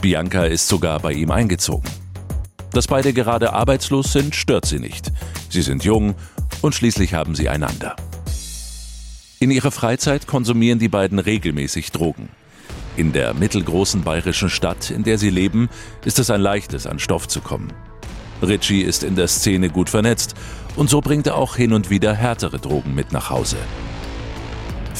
Bianca 0.00 0.44
ist 0.44 0.68
sogar 0.68 1.00
bei 1.00 1.12
ihm 1.12 1.32
eingezogen. 1.32 1.90
Dass 2.72 2.86
beide 2.86 3.12
gerade 3.12 3.52
arbeitslos 3.52 4.12
sind, 4.12 4.36
stört 4.36 4.64
sie 4.64 4.78
nicht. 4.78 5.10
Sie 5.48 5.62
sind 5.62 5.82
jung 5.82 6.14
und 6.62 6.76
schließlich 6.76 7.14
haben 7.14 7.34
sie 7.34 7.48
einander. 7.48 7.96
In 9.40 9.50
ihrer 9.50 9.72
Freizeit 9.72 10.28
konsumieren 10.28 10.78
die 10.78 10.88
beiden 10.88 11.18
regelmäßig 11.18 11.90
Drogen. 11.90 12.28
In 12.96 13.12
der 13.12 13.34
mittelgroßen 13.34 14.02
bayerischen 14.02 14.50
Stadt, 14.50 14.90
in 14.90 15.02
der 15.02 15.18
sie 15.18 15.30
leben, 15.30 15.68
ist 16.04 16.20
es 16.20 16.30
ein 16.30 16.40
leichtes, 16.40 16.86
an 16.86 17.00
Stoff 17.00 17.26
zu 17.26 17.40
kommen. 17.40 17.72
Richie 18.40 18.82
ist 18.82 19.02
in 19.02 19.16
der 19.16 19.26
Szene 19.26 19.68
gut 19.68 19.90
vernetzt 19.90 20.34
und 20.76 20.88
so 20.88 21.00
bringt 21.00 21.26
er 21.26 21.34
auch 21.34 21.56
hin 21.56 21.72
und 21.72 21.90
wieder 21.90 22.14
härtere 22.14 22.60
Drogen 22.60 22.94
mit 22.94 23.10
nach 23.10 23.30
Hause. 23.30 23.56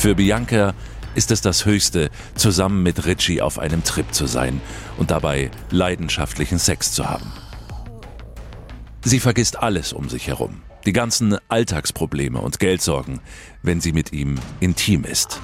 Für 0.00 0.14
Bianca 0.14 0.73
ist 1.14 1.31
es 1.31 1.43
das 1.43 1.67
Höchste, 1.67 2.08
zusammen 2.35 2.82
mit 2.82 3.05
Richie 3.05 3.43
auf 3.43 3.58
einem 3.58 3.85
Trip 3.85 4.14
zu 4.14 4.25
sein 4.25 4.62
und 4.97 5.11
dabei 5.11 5.50
leidenschaftlichen 5.70 6.58
Sex 6.58 6.93
zu 6.93 7.11
haben. 7.11 7.31
Sie 9.05 9.20
vergisst 9.20 9.62
alles 9.62 9.93
um 9.93 10.08
sich 10.08 10.26
herum, 10.29 10.62
die 10.87 10.94
ganzen 10.94 11.37
Alltagsprobleme 11.49 12.41
und 12.41 12.58
Geldsorgen, 12.58 13.20
wenn 13.62 13.82
sie 13.82 13.93
mit 13.93 14.11
ihm 14.14 14.37
intim 14.61 15.05
ist. 15.05 15.38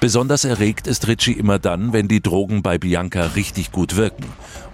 Besonders 0.00 0.46
erregt 0.46 0.86
ist 0.86 1.06
Richie 1.06 1.32
immer 1.32 1.58
dann, 1.58 1.92
wenn 1.92 2.08
die 2.08 2.22
Drogen 2.22 2.62
bei 2.62 2.78
Bianca 2.78 3.26
richtig 3.36 3.70
gut 3.70 3.96
wirken 3.96 4.24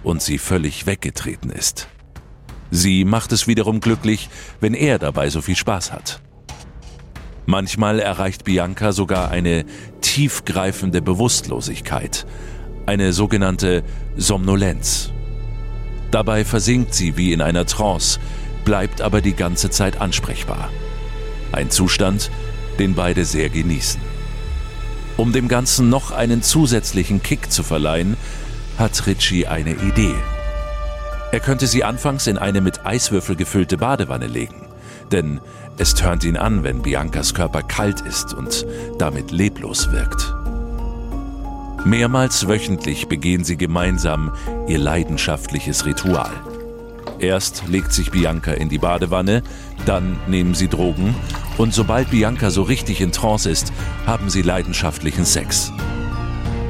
und 0.03 0.21
sie 0.21 0.37
völlig 0.37 0.85
weggetreten 0.85 1.51
ist. 1.51 1.89
Sie 2.71 3.03
macht 3.03 3.33
es 3.33 3.45
wiederum 3.45 3.81
glücklich, 3.81 4.29
wenn 4.61 4.73
er 4.73 4.99
dabei 4.99 5.29
so 5.29 5.41
viel 5.41 5.57
Spaß 5.57 5.91
hat. 5.91 6.21
Manchmal 7.49 7.97
erreicht 7.99 8.43
Bianca 8.43 8.91
sogar 8.91 9.31
eine 9.31 9.65
tiefgreifende 10.01 11.01
Bewusstlosigkeit, 11.01 12.27
eine 12.85 13.11
sogenannte 13.11 13.81
Somnolenz. 14.15 15.09
Dabei 16.11 16.45
versinkt 16.45 16.93
sie 16.93 17.17
wie 17.17 17.33
in 17.33 17.41
einer 17.41 17.65
Trance, 17.65 18.19
bleibt 18.65 19.01
aber 19.01 19.21
die 19.21 19.33
ganze 19.33 19.71
Zeit 19.71 19.99
ansprechbar. 19.99 20.69
Ein 21.51 21.71
Zustand, 21.71 22.29
den 22.77 22.93
beide 22.93 23.25
sehr 23.25 23.49
genießen. 23.49 23.99
Um 25.17 25.33
dem 25.33 25.47
Ganzen 25.47 25.89
noch 25.89 26.11
einen 26.11 26.43
zusätzlichen 26.43 27.23
Kick 27.23 27.51
zu 27.51 27.63
verleihen, 27.63 28.15
hat 28.77 29.07
Richie 29.07 29.47
eine 29.47 29.71
Idee. 29.71 30.13
Er 31.31 31.39
könnte 31.39 31.65
sie 31.65 31.83
anfangs 31.83 32.27
in 32.27 32.37
eine 32.37 32.61
mit 32.61 32.85
Eiswürfel 32.85 33.35
gefüllte 33.35 33.77
Badewanne 33.77 34.27
legen, 34.27 34.68
denn 35.11 35.39
es 35.77 35.93
tönt 35.95 36.23
ihn 36.23 36.37
an, 36.37 36.63
wenn 36.63 36.81
Biancas 36.81 37.33
Körper 37.33 37.63
kalt 37.63 38.01
ist 38.01 38.33
und 38.33 38.65
damit 38.97 39.31
leblos 39.31 39.91
wirkt. 39.91 40.35
Mehrmals 41.85 42.47
wöchentlich 42.47 43.07
begehen 43.07 43.45
sie 43.45 43.55
gemeinsam 43.55 44.33
ihr 44.67 44.79
leidenschaftliches 44.79 45.85
Ritual. 45.85 46.31
Erst 47.19 47.63
legt 47.67 47.93
sich 47.93 48.11
Bianca 48.11 48.51
in 48.51 48.69
die 48.69 48.77
Badewanne, 48.77 49.43
dann 49.85 50.17
nehmen 50.27 50.53
sie 50.53 50.67
Drogen 50.67 51.15
und 51.57 51.73
sobald 51.73 52.11
Bianca 52.11 52.49
so 52.49 52.63
richtig 52.63 53.01
in 53.01 53.11
Trance 53.11 53.49
ist, 53.49 53.71
haben 54.05 54.29
sie 54.29 54.41
leidenschaftlichen 54.41 55.25
Sex. 55.25 55.71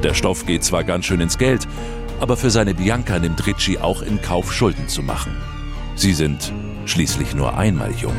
Der 0.04 0.14
Stoff 0.14 0.46
geht 0.46 0.64
zwar 0.64 0.84
ganz 0.84 1.06
schön 1.06 1.22
ins 1.22 1.38
Geld, 1.38 1.68
aber 2.20 2.38
für 2.38 2.50
seine 2.50 2.74
Bianca 2.74 3.20
nimmt 3.20 3.46
Ricci 3.46 3.80
auch 3.80 4.02
in 4.02 4.22
Kauf, 4.22 4.54
Schulden 4.54 4.88
zu 4.88 5.04
machen. 5.04 5.36
Sie 5.96 6.14
sind 6.14 6.54
schließlich 6.90 7.36
nur 7.36 7.58
einmal 7.58 7.92
jung. 7.92 8.16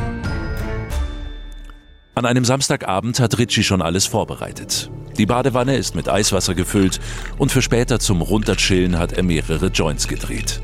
An 2.15 2.25
einem 2.25 2.45
Samstagabend 2.45 3.19
hat 3.19 3.37
Richie 3.37 3.63
schon 3.63 3.81
alles 3.81 4.05
vorbereitet. 4.05 4.89
Die 5.17 5.25
Badewanne 5.25 5.77
ist 5.77 5.95
mit 5.95 6.09
Eiswasser 6.09 6.55
gefüllt 6.55 6.99
und 7.37 7.51
für 7.51 7.61
später 7.61 7.99
zum 7.99 8.21
Runterchillen 8.21 8.97
hat 8.97 9.13
er 9.13 9.23
mehrere 9.23 9.67
Joints 9.67 10.07
gedreht. 10.07 10.61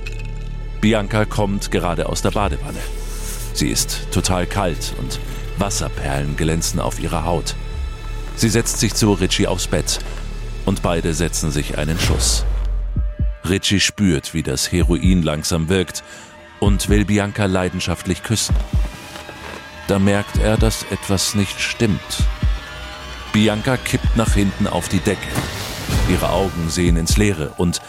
Bianca 0.81 1.25
kommt 1.25 1.71
gerade 1.71 2.09
aus 2.09 2.21
der 2.21 2.31
Badewanne. 2.31 2.79
Sie 3.53 3.69
ist 3.69 4.11
total 4.11 4.45
kalt 4.45 4.93
und 4.99 5.19
Wasserperlen 5.57 6.35
glänzen 6.35 6.79
auf 6.79 6.99
ihrer 6.99 7.25
Haut. 7.25 7.55
Sie 8.35 8.49
setzt 8.49 8.79
sich 8.79 8.93
zu 8.93 9.13
Richie 9.13 9.47
aufs 9.47 9.67
Bett 9.67 9.99
und 10.65 10.83
beide 10.83 11.13
setzen 11.13 11.49
sich 11.49 11.77
einen 11.77 11.99
Schuss. 11.99 12.45
Richie 13.49 13.79
spürt, 13.79 14.33
wie 14.33 14.43
das 14.43 14.71
Heroin 14.71 15.23
langsam 15.23 15.69
wirkt 15.69 16.03
und 16.59 16.89
will 16.89 17.05
Bianca 17.05 17.45
leidenschaftlich 17.45 18.23
küssen. 18.23 18.55
Da 19.87 19.99
merkt 19.99 20.37
er, 20.37 20.57
dass 20.57 20.83
etwas 20.91 21.35
nicht 21.35 21.59
stimmt. 21.59 22.25
Bianca 23.31 23.77
kippt 23.77 24.17
nach 24.17 24.33
hinten 24.33 24.67
auf 24.67 24.89
die 24.89 24.99
Decke. 24.99 25.27
Ihre 26.09 26.29
Augen 26.29 26.69
sehen 26.69 26.97
ins 26.97 27.17
Leere 27.17 27.53
und 27.57 27.81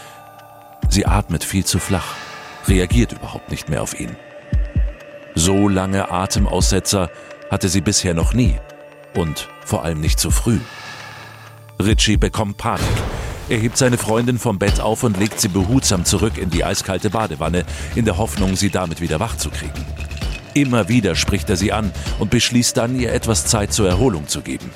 sie 0.89 1.05
atmet 1.05 1.43
viel 1.43 1.65
zu 1.65 1.79
flach, 1.79 2.15
reagiert 2.67 3.13
überhaupt 3.13 3.49
nicht 3.49 3.69
mehr 3.69 3.81
auf 3.81 3.99
ihn. 3.99 4.15
So 5.35 5.67
lange 5.67 6.11
Atemaussetzer 6.11 7.09
hatte 7.49 7.69
sie 7.69 7.81
bisher 7.81 8.13
noch 8.13 8.33
nie 8.33 8.59
und 9.15 9.47
vor 9.65 9.83
allem 9.83 10.01
nicht 10.01 10.19
so 10.19 10.31
früh. 10.31 10.59
Richie 11.81 12.17
bekommt 12.17 12.57
Panik. 12.57 12.85
Er 13.49 13.57
hebt 13.57 13.77
seine 13.77 13.97
Freundin 13.97 14.37
vom 14.37 14.59
Bett 14.59 14.79
auf 14.79 15.01
und 15.01 15.17
legt 15.17 15.41
sie 15.41 15.47
behutsam 15.47 16.05
zurück 16.05 16.37
in 16.37 16.51
die 16.51 16.63
eiskalte 16.63 17.09
Badewanne, 17.09 17.65
in 17.95 18.05
der 18.05 18.19
Hoffnung, 18.19 18.55
sie 18.55 18.69
damit 18.69 19.01
wieder 19.01 19.19
wach 19.19 19.37
zu 19.37 19.49
kriegen. 19.49 19.85
Immer 20.53 20.87
wieder 20.87 21.15
spricht 21.15 21.49
er 21.49 21.55
sie 21.55 21.71
an 21.71 21.91
und 22.19 22.29
beschließt 22.29 22.77
dann, 22.77 22.99
ihr 22.99 23.11
etwas 23.11 23.47
Zeit 23.47 23.73
zur 23.73 23.89
Erholung 23.89 24.27
zu 24.27 24.41
geben. 24.41 24.69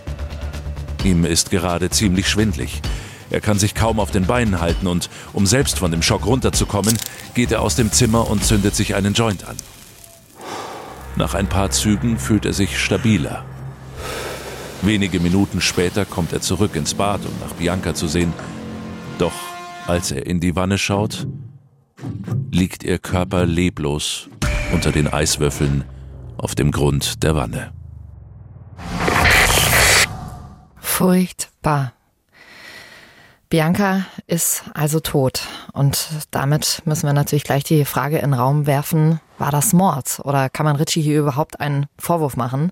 Ihm 1.03 1.24
ist 1.24 1.51
gerade 1.51 1.92
ziemlich 1.92 2.27
schwindlig. 2.27 2.82
Er 3.30 3.42
kann 3.42 3.60
sich 3.60 3.75
kaum 3.75 4.00
auf 4.00 4.10
den 4.10 4.25
Beinen 4.25 4.60
halten 4.60 4.88
und, 4.88 5.08
um 5.34 5.46
selbst 5.46 5.77
von 5.77 5.92
dem 5.92 6.01
Schock 6.01 6.25
runterzukommen, 6.25 6.98
geht 7.36 7.51
er 7.51 7.62
aus 7.62 7.75
dem 7.75 7.92
Zimmer 7.92 8.27
und 8.27 8.44
zündet 8.44 8.75
sich 8.75 8.96
einen 8.96 9.13
Joint 9.13 9.48
an. 9.48 9.58
Nach 11.15 11.36
ein 11.36 11.48
paar 11.48 11.70
Zügen 11.70 12.18
fühlt 12.18 12.46
er 12.46 12.53
sich 12.53 12.80
stabiler. 12.80 13.46
Wenige 14.82 15.20
Minuten 15.20 15.62
später 15.62 16.06
kommt 16.06 16.34
er 16.34 16.42
zurück 16.42 16.75
ins 16.75 16.96
Bad, 16.96 17.22
um 17.25 17.34
nach 17.39 17.53
Bianca 17.53 17.94
zu 17.94 18.08
sehen. 18.08 18.34
Doch 19.17 19.34
als 19.88 20.12
er 20.12 20.25
in 20.25 20.39
die 20.39 20.55
Wanne 20.55 20.77
schaut, 20.77 21.27
liegt 22.51 22.84
ihr 22.84 23.00
Körper 23.00 23.46
leblos 23.46 24.29
unter 24.74 24.91
den 24.91 25.08
Eiswürfeln 25.08 25.84
auf 26.38 26.55
dem 26.55 26.72
Grund 26.72 27.24
der 27.24 27.36
Wanne. 27.36 27.72
Furchtbar. 30.77 31.93
Bianca 33.50 34.05
ist 34.25 34.63
also 34.74 35.00
tot. 35.00 35.48
Und 35.74 36.08
damit 36.32 36.82
müssen 36.86 37.05
wir 37.05 37.13
natürlich 37.13 37.43
gleich 37.43 37.63
die 37.63 37.86
Frage 37.86 38.17
in 38.17 38.32
den 38.32 38.34
Raum 38.34 38.65
werfen, 38.65 39.20
war 39.38 39.51
das 39.51 39.74
Mord? 39.74 40.22
Oder 40.24 40.50
kann 40.50 40.65
man 40.65 40.75
Richie 40.75 41.01
hier 41.01 41.20
überhaupt 41.20 41.60
einen 41.60 41.86
Vorwurf 42.00 42.36
machen? 42.36 42.72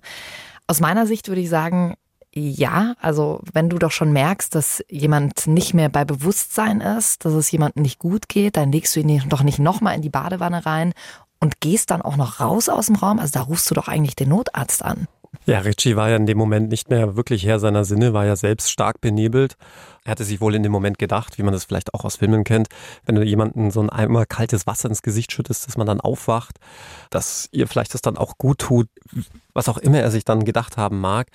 Aus 0.66 0.80
meiner 0.80 1.06
Sicht 1.06 1.28
würde 1.28 1.40
ich 1.40 1.48
sagen, 1.48 1.94
ja, 2.34 2.94
also 3.00 3.40
wenn 3.52 3.68
du 3.68 3.78
doch 3.78 3.90
schon 3.90 4.12
merkst, 4.12 4.54
dass 4.54 4.82
jemand 4.88 5.46
nicht 5.46 5.74
mehr 5.74 5.90
bei 5.90 6.04
Bewusstsein 6.04 6.80
ist, 6.80 7.24
dass 7.24 7.34
es 7.34 7.50
jemandem 7.50 7.82
nicht 7.82 7.98
gut 7.98 8.28
geht, 8.28 8.56
dann 8.56 8.72
legst 8.72 8.96
du 8.96 9.00
ihn 9.00 9.22
doch 9.28 9.42
nicht 9.42 9.58
nochmal 9.58 9.96
in 9.96 10.02
die 10.02 10.08
Badewanne 10.08 10.64
rein 10.64 10.94
und 11.40 11.60
gehst 11.60 11.90
dann 11.90 12.00
auch 12.00 12.16
noch 12.16 12.40
raus 12.40 12.68
aus 12.68 12.86
dem 12.86 12.96
Raum. 12.96 13.18
Also 13.18 13.38
da 13.38 13.42
rufst 13.42 13.70
du 13.70 13.74
doch 13.74 13.88
eigentlich 13.88 14.16
den 14.16 14.30
Notarzt 14.30 14.82
an. 14.82 15.08
Ja, 15.46 15.60
Richie 15.60 15.96
war 15.96 16.10
ja 16.10 16.16
in 16.16 16.26
dem 16.26 16.38
Moment 16.38 16.68
nicht 16.68 16.90
mehr 16.90 17.16
wirklich 17.16 17.44
Herr 17.44 17.58
seiner 17.58 17.84
Sinne, 17.84 18.12
war 18.12 18.26
ja 18.26 18.36
selbst 18.36 18.70
stark 18.70 19.00
benebelt. 19.00 19.56
Er 20.04 20.12
hatte 20.12 20.24
sich 20.24 20.40
wohl 20.40 20.54
in 20.54 20.62
dem 20.62 20.72
Moment 20.72 20.98
gedacht, 20.98 21.38
wie 21.38 21.42
man 21.42 21.52
das 21.52 21.64
vielleicht 21.64 21.94
auch 21.94 22.04
aus 22.04 22.16
Filmen 22.16 22.44
kennt, 22.44 22.68
wenn 23.06 23.14
du 23.14 23.22
jemanden 23.22 23.70
so 23.70 23.80
ein 23.80 23.90
Eimer 23.90 24.26
kaltes 24.26 24.66
Wasser 24.66 24.88
ins 24.88 25.02
Gesicht 25.02 25.32
schüttest, 25.32 25.66
dass 25.66 25.76
man 25.76 25.86
dann 25.86 26.00
aufwacht, 26.00 26.58
dass 27.10 27.48
ihr 27.50 27.66
vielleicht 27.66 27.94
das 27.94 28.02
dann 28.02 28.18
auch 28.18 28.36
gut 28.38 28.58
tut, 28.58 28.88
was 29.52 29.68
auch 29.68 29.78
immer 29.78 30.00
er 30.00 30.10
sich 30.10 30.24
dann 30.24 30.44
gedacht 30.44 30.76
haben 30.76 31.00
mag. 31.00 31.28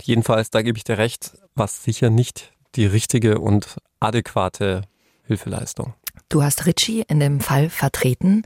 Jedenfalls, 0.00 0.50
da 0.50 0.62
gebe 0.62 0.78
ich 0.78 0.84
dir 0.84 0.98
recht, 0.98 1.32
was 1.54 1.84
sicher 1.84 2.10
nicht 2.10 2.52
die 2.74 2.86
richtige 2.86 3.38
und 3.38 3.76
adäquate 4.00 4.82
Hilfeleistung. 5.24 5.94
Du 6.28 6.42
hast 6.42 6.66
Richie 6.66 7.04
in 7.06 7.20
dem 7.20 7.40
Fall 7.40 7.68
vertreten. 7.68 8.44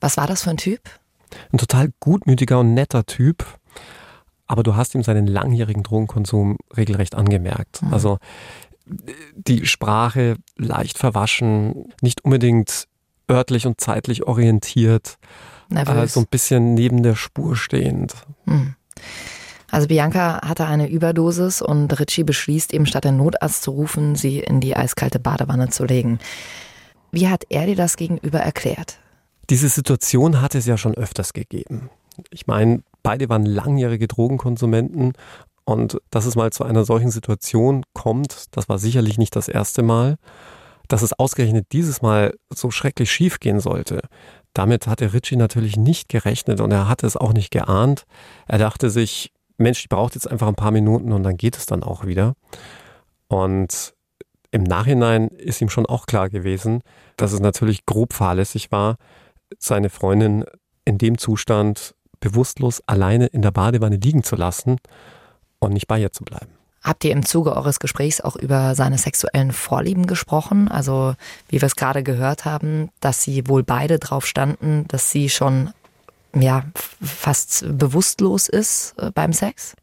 Was 0.00 0.16
war 0.16 0.26
das 0.26 0.42
für 0.42 0.50
ein 0.50 0.56
Typ? 0.56 0.80
Ein 1.52 1.58
total 1.58 1.90
gutmütiger 2.00 2.60
und 2.60 2.74
netter 2.74 3.06
Typ 3.06 3.44
aber 4.46 4.62
du 4.62 4.76
hast 4.76 4.94
ihm 4.94 5.02
seinen 5.02 5.26
langjährigen 5.26 5.82
Drogenkonsum 5.82 6.58
regelrecht 6.76 7.14
angemerkt. 7.14 7.82
Mhm. 7.82 7.94
Also 7.94 8.18
die 9.34 9.66
Sprache 9.66 10.36
leicht 10.56 10.98
verwaschen, 10.98 11.92
nicht 12.02 12.24
unbedingt 12.24 12.86
örtlich 13.30 13.66
und 13.66 13.80
zeitlich 13.80 14.24
orientiert, 14.24 15.16
äh, 15.74 16.06
so 16.06 16.20
ein 16.20 16.26
bisschen 16.26 16.74
neben 16.74 17.02
der 17.02 17.16
Spur 17.16 17.56
stehend. 17.56 18.14
Mhm. 18.44 18.74
Also 19.74 19.88
Bianca 19.88 20.40
hatte 20.46 20.66
eine 20.66 20.88
Überdosis 20.88 21.60
und 21.60 21.98
Richie 21.98 22.22
beschließt 22.22 22.72
eben 22.72 22.86
statt 22.86 23.02
den 23.02 23.16
Notarzt 23.16 23.64
zu 23.64 23.72
rufen, 23.72 24.14
sie 24.14 24.38
in 24.38 24.60
die 24.60 24.76
eiskalte 24.76 25.18
Badewanne 25.18 25.68
zu 25.68 25.84
legen. 25.84 26.20
Wie 27.10 27.26
hat 27.28 27.42
er 27.48 27.66
dir 27.66 27.74
das 27.74 27.96
gegenüber 27.96 28.38
erklärt? 28.38 29.00
Diese 29.50 29.68
Situation 29.68 30.40
hat 30.40 30.54
es 30.54 30.66
ja 30.66 30.76
schon 30.76 30.94
öfters 30.94 31.32
gegeben. 31.32 31.90
Ich 32.30 32.46
meine, 32.46 32.84
beide 33.02 33.28
waren 33.28 33.44
langjährige 33.44 34.06
Drogenkonsumenten 34.06 35.14
und 35.64 35.98
dass 36.10 36.24
es 36.24 36.36
mal 36.36 36.52
zu 36.52 36.62
einer 36.62 36.84
solchen 36.84 37.10
Situation 37.10 37.82
kommt, 37.94 38.56
das 38.56 38.68
war 38.68 38.78
sicherlich 38.78 39.18
nicht 39.18 39.34
das 39.34 39.48
erste 39.48 39.82
Mal. 39.82 40.18
Dass 40.86 41.02
es 41.02 41.14
ausgerechnet 41.14 41.72
dieses 41.72 42.00
Mal 42.00 42.34
so 42.54 42.70
schrecklich 42.70 43.10
schief 43.10 43.40
gehen 43.40 43.58
sollte, 43.58 44.02
damit 44.52 44.86
hatte 44.86 45.12
Richie 45.12 45.34
natürlich 45.34 45.76
nicht 45.76 46.08
gerechnet 46.08 46.60
und 46.60 46.70
er 46.70 46.88
hatte 46.88 47.08
es 47.08 47.16
auch 47.16 47.32
nicht 47.32 47.50
geahnt. 47.50 48.04
Er 48.46 48.58
dachte 48.58 48.88
sich, 48.90 49.32
Mensch, 49.56 49.82
die 49.82 49.88
braucht 49.88 50.14
jetzt 50.14 50.30
einfach 50.30 50.48
ein 50.48 50.54
paar 50.54 50.70
Minuten 50.70 51.12
und 51.12 51.22
dann 51.22 51.36
geht 51.36 51.56
es 51.56 51.66
dann 51.66 51.82
auch 51.82 52.04
wieder. 52.04 52.34
Und 53.28 53.94
im 54.50 54.62
Nachhinein 54.62 55.28
ist 55.28 55.60
ihm 55.60 55.68
schon 55.68 55.86
auch 55.86 56.06
klar 56.06 56.28
gewesen, 56.28 56.82
dass 57.16 57.32
es 57.32 57.40
natürlich 57.40 57.86
grob 57.86 58.12
fahrlässig 58.12 58.70
war, 58.70 58.96
seine 59.58 59.90
Freundin 59.90 60.44
in 60.84 60.98
dem 60.98 61.18
Zustand 61.18 61.94
bewusstlos 62.20 62.82
alleine 62.86 63.26
in 63.26 63.42
der 63.42 63.50
Badewanne 63.50 63.96
liegen 63.96 64.22
zu 64.22 64.36
lassen 64.36 64.78
und 65.58 65.72
nicht 65.72 65.86
bei 65.88 66.00
ihr 66.00 66.12
zu 66.12 66.24
bleiben. 66.24 66.52
Habt 66.82 67.02
ihr 67.04 67.12
im 67.12 67.24
Zuge 67.24 67.56
eures 67.56 67.80
Gesprächs 67.80 68.20
auch 68.20 68.36
über 68.36 68.74
seine 68.74 68.98
sexuellen 68.98 69.52
Vorlieben 69.52 70.06
gesprochen? 70.06 70.68
Also, 70.68 71.14
wie 71.48 71.60
wir 71.60 71.66
es 71.66 71.76
gerade 71.76 72.02
gehört 72.02 72.44
haben, 72.44 72.90
dass 73.00 73.22
sie 73.22 73.48
wohl 73.48 73.62
beide 73.62 73.98
drauf 73.98 74.26
standen, 74.26 74.86
dass 74.88 75.10
sie 75.10 75.30
schon 75.30 75.70
ja, 76.34 76.64
fast 77.02 77.64
bewusstlos 77.78 78.48
ist 78.48 78.94
äh, 78.98 79.10
beim 79.12 79.32
Sex? 79.32 79.74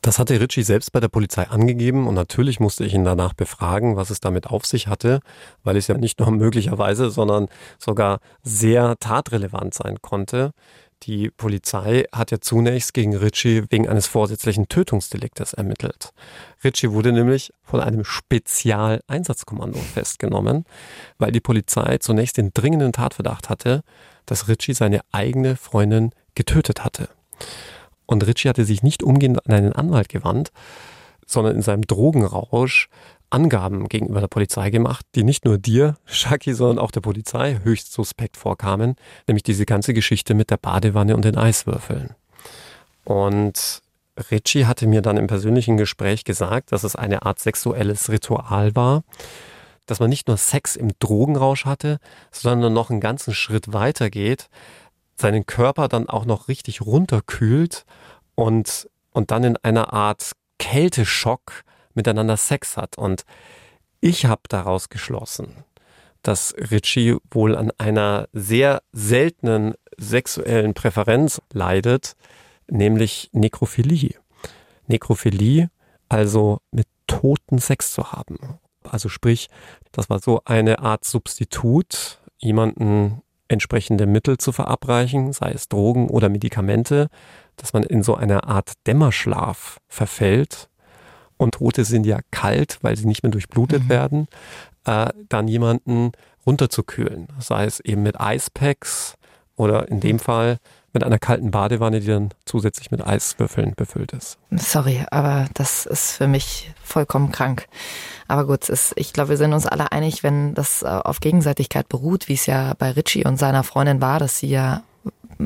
Das 0.00 0.18
hatte 0.18 0.40
Ritchie 0.40 0.62
selbst 0.62 0.92
bei 0.92 1.00
der 1.00 1.08
Polizei 1.08 1.48
angegeben 1.48 2.06
und 2.06 2.14
natürlich 2.14 2.60
musste 2.60 2.84
ich 2.84 2.94
ihn 2.94 3.04
danach 3.04 3.34
befragen, 3.34 3.96
was 3.96 4.10
es 4.10 4.20
damit 4.20 4.46
auf 4.46 4.64
sich 4.64 4.86
hatte, 4.86 5.20
weil 5.64 5.76
es 5.76 5.88
ja 5.88 5.98
nicht 5.98 6.20
nur 6.20 6.30
möglicherweise, 6.32 7.10
sondern 7.10 7.48
sogar 7.78 8.20
sehr 8.42 8.96
tatrelevant 9.00 9.74
sein 9.74 10.00
konnte. 10.00 10.52
Die 11.04 11.30
Polizei 11.30 12.04
hat 12.12 12.32
ja 12.32 12.40
zunächst 12.40 12.92
gegen 12.92 13.16
Ritchie 13.16 13.64
wegen 13.70 13.88
eines 13.88 14.06
vorsätzlichen 14.06 14.68
Tötungsdeliktes 14.68 15.52
ermittelt. 15.52 16.12
Ritchie 16.64 16.90
wurde 16.90 17.12
nämlich 17.12 17.52
von 17.62 17.80
einem 17.80 18.04
Spezialeinsatzkommando 18.04 19.78
festgenommen, 19.78 20.64
weil 21.18 21.30
die 21.30 21.40
Polizei 21.40 21.98
zunächst 21.98 22.36
den 22.36 22.52
dringenden 22.52 22.92
Tatverdacht 22.92 23.48
hatte, 23.48 23.84
dass 24.26 24.48
Ritchie 24.48 24.74
seine 24.74 25.00
eigene 25.12 25.56
Freundin 25.56 26.10
getötet 26.34 26.84
hatte. 26.84 27.08
Und 28.06 28.26
Ritchie 28.26 28.48
hatte 28.48 28.64
sich 28.64 28.82
nicht 28.82 29.02
umgehend 29.02 29.46
an 29.46 29.54
einen 29.54 29.72
Anwalt 29.72 30.08
gewandt, 30.08 30.50
sondern 31.26 31.56
in 31.56 31.62
seinem 31.62 31.82
Drogenrausch 31.82 32.88
Angaben 33.30 33.88
gegenüber 33.88 34.20
der 34.20 34.28
Polizei 34.28 34.70
gemacht, 34.70 35.04
die 35.14 35.22
nicht 35.22 35.44
nur 35.44 35.58
dir, 35.58 35.96
Shaki, 36.04 36.54
sondern 36.54 36.78
auch 36.78 36.90
der 36.90 37.00
Polizei 37.00 37.60
höchst 37.62 37.92
suspekt 37.92 38.36
vorkamen, 38.36 38.96
nämlich 39.26 39.42
diese 39.42 39.66
ganze 39.66 39.92
Geschichte 39.94 40.34
mit 40.34 40.50
der 40.50 40.56
Badewanne 40.56 41.14
und 41.14 41.24
den 41.24 41.36
Eiswürfeln. 41.36 42.14
Und 43.04 43.82
Richie 44.30 44.66
hatte 44.66 44.86
mir 44.86 45.02
dann 45.02 45.16
im 45.16 45.26
persönlichen 45.26 45.76
Gespräch 45.76 46.24
gesagt, 46.24 46.72
dass 46.72 46.84
es 46.84 46.96
eine 46.96 47.22
Art 47.22 47.38
sexuelles 47.38 48.10
Ritual 48.10 48.74
war, 48.74 49.04
dass 49.86 50.00
man 50.00 50.10
nicht 50.10 50.28
nur 50.28 50.36
Sex 50.36 50.76
im 50.76 50.90
Drogenrausch 50.98 51.64
hatte, 51.64 51.98
sondern 52.30 52.72
noch 52.72 52.90
einen 52.90 53.00
ganzen 53.00 53.34
Schritt 53.34 53.72
weiter 53.72 54.10
geht, 54.10 54.48
seinen 55.16 55.46
Körper 55.46 55.88
dann 55.88 56.08
auch 56.08 56.24
noch 56.24 56.48
richtig 56.48 56.82
runterkühlt 56.82 57.84
und, 58.34 58.88
und 59.12 59.30
dann 59.30 59.44
in 59.44 59.56
einer 59.56 59.92
Art 59.92 60.32
Kälteschock 60.58 61.64
miteinander 61.98 62.36
Sex 62.36 62.76
hat. 62.78 62.96
Und 62.96 63.24
ich 64.00 64.24
habe 64.24 64.42
daraus 64.48 64.88
geschlossen, 64.88 65.64
dass 66.22 66.54
Richie 66.70 67.16
wohl 67.30 67.56
an 67.56 67.70
einer 67.76 68.28
sehr 68.32 68.82
seltenen 68.92 69.74
sexuellen 69.98 70.72
Präferenz 70.72 71.42
leidet, 71.52 72.14
nämlich 72.70 73.28
Nekrophilie. 73.32 74.14
Nekrophilie, 74.86 75.70
also 76.08 76.60
mit 76.70 76.86
toten 77.06 77.58
Sex 77.58 77.92
zu 77.92 78.12
haben. 78.12 78.38
Also 78.84 79.08
sprich, 79.08 79.48
das 79.92 80.08
war 80.08 80.20
so 80.20 80.42
eine 80.44 80.78
Art 80.78 81.04
Substitut, 81.04 82.20
jemanden 82.38 83.22
entsprechende 83.48 84.06
Mittel 84.06 84.38
zu 84.38 84.52
verabreichen, 84.52 85.32
sei 85.32 85.50
es 85.50 85.68
Drogen 85.68 86.08
oder 86.08 86.28
Medikamente, 86.28 87.08
dass 87.56 87.72
man 87.72 87.82
in 87.82 88.02
so 88.02 88.14
eine 88.14 88.44
Art 88.44 88.72
Dämmerschlaf 88.86 89.78
verfällt, 89.88 90.67
und 91.38 91.54
Tote 91.54 91.84
sind 91.84 92.04
ja 92.04 92.18
kalt, 92.30 92.78
weil 92.82 92.96
sie 92.96 93.06
nicht 93.06 93.22
mehr 93.22 93.32
durchblutet 93.32 93.84
mhm. 93.84 93.88
werden, 93.88 94.28
äh, 94.84 95.08
dann 95.28 95.48
jemanden 95.48 96.12
runterzukühlen. 96.44 97.28
Sei 97.38 97.64
es 97.64 97.80
eben 97.80 98.02
mit 98.02 98.20
Eispacks 98.20 99.14
oder 99.56 99.88
in 99.88 100.00
dem. 100.00 100.18
Fall 100.18 100.58
mit 100.92 101.04
einer 101.04 101.18
kalten 101.18 101.50
Badewanne, 101.50 102.00
die 102.00 102.06
dann 102.06 102.30
zusätzlich 102.44 102.90
mit 102.90 103.06
Eiswürfeln 103.06 103.74
befüllt 103.76 104.12
ist. 104.12 104.38
Sorry, 104.50 105.04
aber 105.10 105.46
das 105.54 105.86
ist 105.86 106.12
für 106.12 106.26
mich 106.26 106.72
vollkommen 106.82 107.30
krank. 107.30 107.68
Aber 108.26 108.46
gut, 108.46 108.68
ist, 108.68 108.94
ich 108.96 109.12
glaube, 109.12 109.30
wir 109.30 109.36
sind 109.36 109.52
uns 109.52 109.66
alle 109.66 109.92
einig, 109.92 110.22
wenn 110.22 110.54
das 110.54 110.82
äh, 110.82 110.86
auf 110.86 111.20
Gegenseitigkeit 111.20 111.88
beruht, 111.88 112.28
wie 112.28 112.34
es 112.34 112.46
ja 112.46 112.74
bei 112.78 112.90
Richie 112.90 113.24
und 113.24 113.38
seiner 113.38 113.64
Freundin 113.64 114.00
war, 114.00 114.18
dass 114.18 114.38
sie 114.38 114.48
ja 114.48 114.82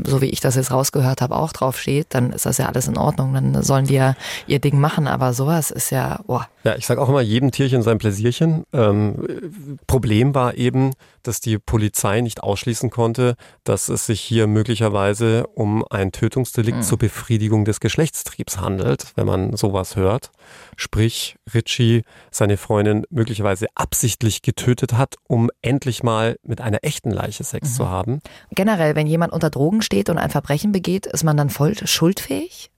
so 0.07 0.21
wie 0.21 0.27
ich 0.27 0.41
das 0.41 0.57
jetzt 0.57 0.71
rausgehört 0.71 1.21
habe, 1.21 1.37
auch 1.37 1.53
drauf 1.53 1.79
steht, 1.79 2.09
dann 2.11 2.33
ist 2.33 2.47
das 2.47 2.59
ja 2.59 2.67
alles 2.67 2.89
in 2.89 2.97
Ordnung. 2.97 3.35
Dann 3.35 3.63
sollen 3.63 3.87
die 3.87 3.95
ja 3.95 4.15
ihr 4.47 4.59
Ding 4.59 4.81
machen. 4.81 5.07
Aber 5.07 5.33
sowas 5.33 5.71
ist 5.71 5.91
ja, 5.91 6.21
boah. 6.27 6.49
Ja, 6.65 6.77
ich 6.77 6.87
sage 6.87 7.01
auch 7.01 7.09
immer, 7.09 7.21
jedem 7.21 7.51
Tierchen 7.51 7.83
sein 7.83 7.99
Pläsierchen. 7.99 8.65
Ähm, 8.73 9.79
Problem 9.87 10.35
war 10.35 10.55
eben, 10.55 10.93
dass 11.23 11.41
die 11.41 11.59
Polizei 11.59 12.21
nicht 12.21 12.43
ausschließen 12.43 12.91
konnte, 12.91 13.37
dass 13.65 13.89
es 13.89 14.07
sich 14.07 14.21
hier 14.21 14.47
möglicherweise 14.47 15.47
um 15.49 15.85
ein 15.91 16.13
Tötungsdelikt 16.13 16.79
mhm. 16.79 16.83
zur 16.83 16.99
Befriedigung 16.99 17.65
des 17.65 17.81
Geschlechtstriebs 17.81 18.61
handelt, 18.61 19.13
wenn 19.17 19.27
man 19.27 19.57
sowas 19.57 19.97
hört. 19.97 20.31
Sprich, 20.77 21.37
Richie 21.53 22.03
seine 22.31 22.57
Freundin 22.57 23.05
möglicherweise 23.11 23.67
absichtlich 23.75 24.43
getötet 24.43 24.95
hat, 24.95 25.17
um 25.29 25.51
endlich 25.63 26.03
mal 26.03 26.37
mit 26.43 26.61
einer 26.61 26.79
echten 26.83 27.11
Leiche 27.11 27.45
Sex 27.45 27.71
mhm. 27.71 27.75
zu 27.75 27.89
haben. 27.89 28.21
Generell, 28.51 28.95
wenn 28.97 29.07
jemand 29.07 29.33
unter 29.33 29.51
Drogen 29.51 29.83
steht 29.83 30.11
und 30.11 30.19
ein 30.19 30.31
Verbrechen 30.31 30.73
begeht, 30.73 31.07
ist 31.07 31.25
man 31.25 31.37
dann 31.37 31.51
voll 31.51 31.75
schuldfähig? 31.77 32.71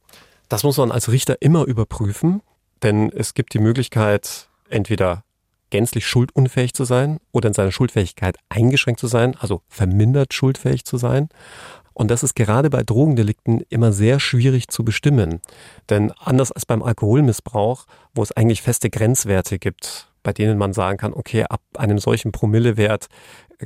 Das 0.49 0.63
muss 0.63 0.77
man 0.77 0.93
als 0.93 1.11
Richter 1.11 1.41
immer 1.41 1.65
überprüfen, 1.65 2.43
denn 2.83 3.11
es 3.11 3.35
gibt 3.35 3.55
die 3.55 3.59
Möglichkeit, 3.59 4.49
entweder 4.69 5.25
gänzlich 5.71 6.07
schuldunfähig 6.07 6.75
zu 6.75 6.85
sein 6.85 7.19
oder 7.33 7.49
in 7.49 7.55
seiner 7.55 7.73
Schuldfähigkeit 7.73 8.37
eingeschränkt 8.49 9.01
zu 9.01 9.09
sein, 9.09 9.37
also 9.39 9.63
vermindert 9.69 10.33
schuldfähig 10.33 10.85
zu 10.85 10.99
sein. 10.99 11.29
Und 11.95 12.11
das 12.11 12.23
ist 12.23 12.35
gerade 12.35 12.71
bei 12.71 12.83
Drogendelikten 12.83 13.63
immer 13.71 13.93
sehr 13.93 14.21
schwierig 14.21 14.69
zu 14.69 14.85
bestimmen. 14.85 15.41
Denn 15.89 16.13
anders 16.13 16.53
als 16.53 16.67
beim 16.67 16.83
Alkoholmissbrauch, 16.83 17.87
wo 18.15 18.23
es 18.23 18.33
eigentlich 18.33 18.63
feste 18.63 18.91
Grenzwerte 18.91 19.59
gibt, 19.59 20.09
bei 20.25 20.33
denen 20.33 20.59
man 20.59 20.73
sagen 20.73 20.99
kann, 20.99 21.13
okay, 21.15 21.45
ab 21.45 21.61
einem 21.77 21.99
solchen 21.99 22.33
Promillewert 22.33 23.07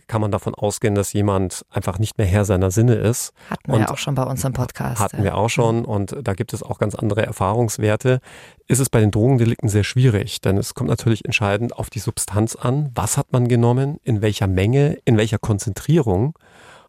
kann 0.06 0.20
man 0.20 0.30
davon 0.30 0.54
ausgehen, 0.54 0.94
dass 0.94 1.12
jemand 1.12 1.64
einfach 1.70 1.98
nicht 1.98 2.18
mehr 2.18 2.26
Herr 2.26 2.44
seiner 2.44 2.70
Sinne 2.70 2.94
ist. 2.94 3.32
Hatten 3.48 3.72
wir 3.72 3.80
ja 3.80 3.90
auch 3.90 3.98
schon 3.98 4.14
bei 4.14 4.24
uns 4.24 4.44
im 4.44 4.52
Podcast. 4.52 5.00
Hatten 5.00 5.18
ja. 5.18 5.24
wir 5.24 5.36
auch 5.36 5.48
schon 5.48 5.84
und 5.84 6.14
da 6.22 6.34
gibt 6.34 6.52
es 6.52 6.62
auch 6.62 6.78
ganz 6.78 6.94
andere 6.94 7.24
Erfahrungswerte. 7.24 8.20
Ist 8.66 8.80
es 8.80 8.90
bei 8.90 9.00
den 9.00 9.10
Drogendelikten 9.10 9.68
sehr 9.68 9.84
schwierig, 9.84 10.40
denn 10.40 10.58
es 10.58 10.74
kommt 10.74 10.90
natürlich 10.90 11.24
entscheidend 11.24 11.76
auf 11.76 11.90
die 11.90 12.00
Substanz 12.00 12.54
an. 12.54 12.90
Was 12.94 13.16
hat 13.16 13.32
man 13.32 13.48
genommen? 13.48 13.98
In 14.04 14.20
welcher 14.20 14.46
Menge? 14.46 14.98
In 15.04 15.16
welcher 15.16 15.38
Konzentrierung? 15.38 16.34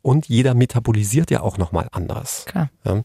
Und 0.02 0.28
jeder 0.28 0.54
metabolisiert 0.54 1.32
ja 1.32 1.42
auch 1.42 1.58
nochmal 1.58 1.88
anders. 1.92 2.46
Klar. 2.46 2.70
Ja, 2.86 3.02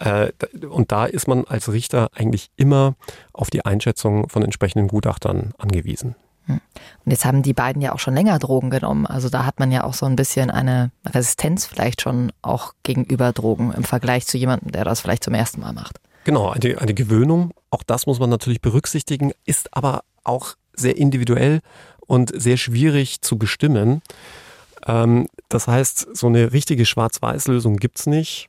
äh, 0.00 0.32
und 0.66 0.92
da 0.92 1.04
ist 1.04 1.28
man 1.28 1.44
als 1.44 1.70
Richter 1.70 2.10
eigentlich 2.14 2.50
immer 2.56 2.94
auf 3.32 3.50
die 3.50 3.64
Einschätzung 3.64 4.28
von 4.28 4.42
entsprechenden 4.42 4.88
Gutachtern 4.88 5.52
angewiesen. 5.58 6.16
Hm. 6.46 6.60
Und 7.04 7.10
jetzt 7.10 7.24
haben 7.24 7.42
die 7.42 7.54
beiden 7.54 7.80
ja 7.80 7.92
auch 7.92 7.98
schon 7.98 8.14
länger 8.14 8.38
Drogen 8.38 8.70
genommen. 8.70 9.06
Also 9.06 9.28
da 9.28 9.46
hat 9.46 9.60
man 9.60 9.72
ja 9.72 9.84
auch 9.84 9.94
so 9.94 10.06
ein 10.06 10.16
bisschen 10.16 10.50
eine 10.50 10.90
Resistenz 11.06 11.66
vielleicht 11.66 12.02
schon 12.02 12.32
auch 12.42 12.74
gegenüber 12.82 13.32
Drogen 13.32 13.72
im 13.72 13.84
Vergleich 13.84 14.26
zu 14.26 14.36
jemandem, 14.36 14.72
der 14.72 14.84
das 14.84 15.00
vielleicht 15.00 15.24
zum 15.24 15.34
ersten 15.34 15.60
Mal 15.60 15.72
macht. 15.72 16.00
Genau, 16.24 16.50
eine, 16.50 16.78
eine 16.78 16.94
Gewöhnung, 16.94 17.52
auch 17.70 17.82
das 17.82 18.06
muss 18.06 18.18
man 18.18 18.30
natürlich 18.30 18.60
berücksichtigen, 18.60 19.32
ist 19.44 19.74
aber 19.76 20.04
auch 20.22 20.54
sehr 20.74 20.96
individuell 20.96 21.60
und 22.06 22.32
sehr 22.34 22.56
schwierig 22.56 23.20
zu 23.20 23.38
bestimmen. 23.38 24.02
Ähm, 24.86 25.28
das 25.54 25.68
heißt, 25.68 26.16
so 26.16 26.26
eine 26.26 26.52
richtige 26.52 26.84
Schwarz-Weiß-Lösung 26.84 27.76
gibt's 27.76 28.06
nicht. 28.06 28.48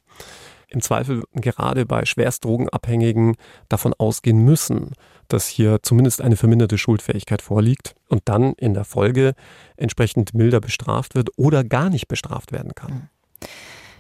Im 0.70 0.82
Zweifel 0.82 1.22
gerade 1.34 1.86
bei 1.86 2.04
Schwerstdrogenabhängigen 2.04 3.36
davon 3.70 3.94
ausgehen 3.94 4.44
müssen, 4.44 4.94
dass 5.28 5.48
hier 5.48 5.84
zumindest 5.84 6.22
eine 6.22 6.36
verminderte 6.36 6.80
Schuldfähigkeit 6.80 7.44
vorliegt 7.44 7.94
und 8.10 8.24
dann 8.26 8.54
in 8.54 8.74
der 8.74 8.86
Folge 8.86 9.36
entsprechend 9.78 10.34
milder 10.34 10.60
bestraft 10.60 11.14
wird 11.14 11.30
oder 11.38 11.64
gar 11.64 11.92
nicht 11.92 12.08
bestraft 12.08 12.52
werden 12.52 12.74
kann. 12.74 13.12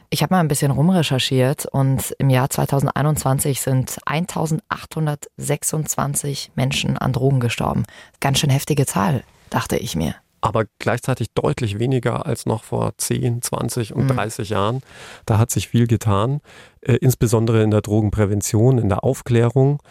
Ich 0.09 0.23
habe 0.23 0.33
mal 0.33 0.39
ein 0.39 0.47
bisschen 0.47 0.71
rumrecherchiert 0.71 1.67
und 1.67 2.15
im 2.17 2.31
Jahr 2.31 2.49
2021 2.49 3.61
sind 3.61 3.99
1826 4.05 6.53
Menschen 6.55 6.97
an 6.97 7.13
Drogen 7.13 7.39
gestorben. 7.39 7.83
Ganz 8.19 8.39
schön 8.39 8.49
heftige 8.49 8.87
Zahl, 8.87 9.23
dachte 9.51 9.77
ich 9.77 9.95
mir 9.95 10.15
aber 10.45 10.65
gleichzeitig 10.77 11.29
deutlich 11.33 11.79
weniger 11.79 12.27
als 12.27 12.45
noch 12.45 12.63
vor 12.63 12.93
10, 12.97 13.41
20 13.41 13.95
und 13.95 14.07
30 14.09 14.49
mhm. 14.49 14.53
Jahren. 14.53 14.81
Da 15.25 15.39
hat 15.39 15.49
sich 15.49 15.69
viel 15.69 15.87
getan, 15.87 16.39
äh, 16.81 16.93
insbesondere 16.97 17.63
in 17.63 17.71
der 17.71 17.81
Drogenprävention, 17.81 18.77
in 18.77 18.89
der 18.89 19.03
Aufklärung, 19.03 19.81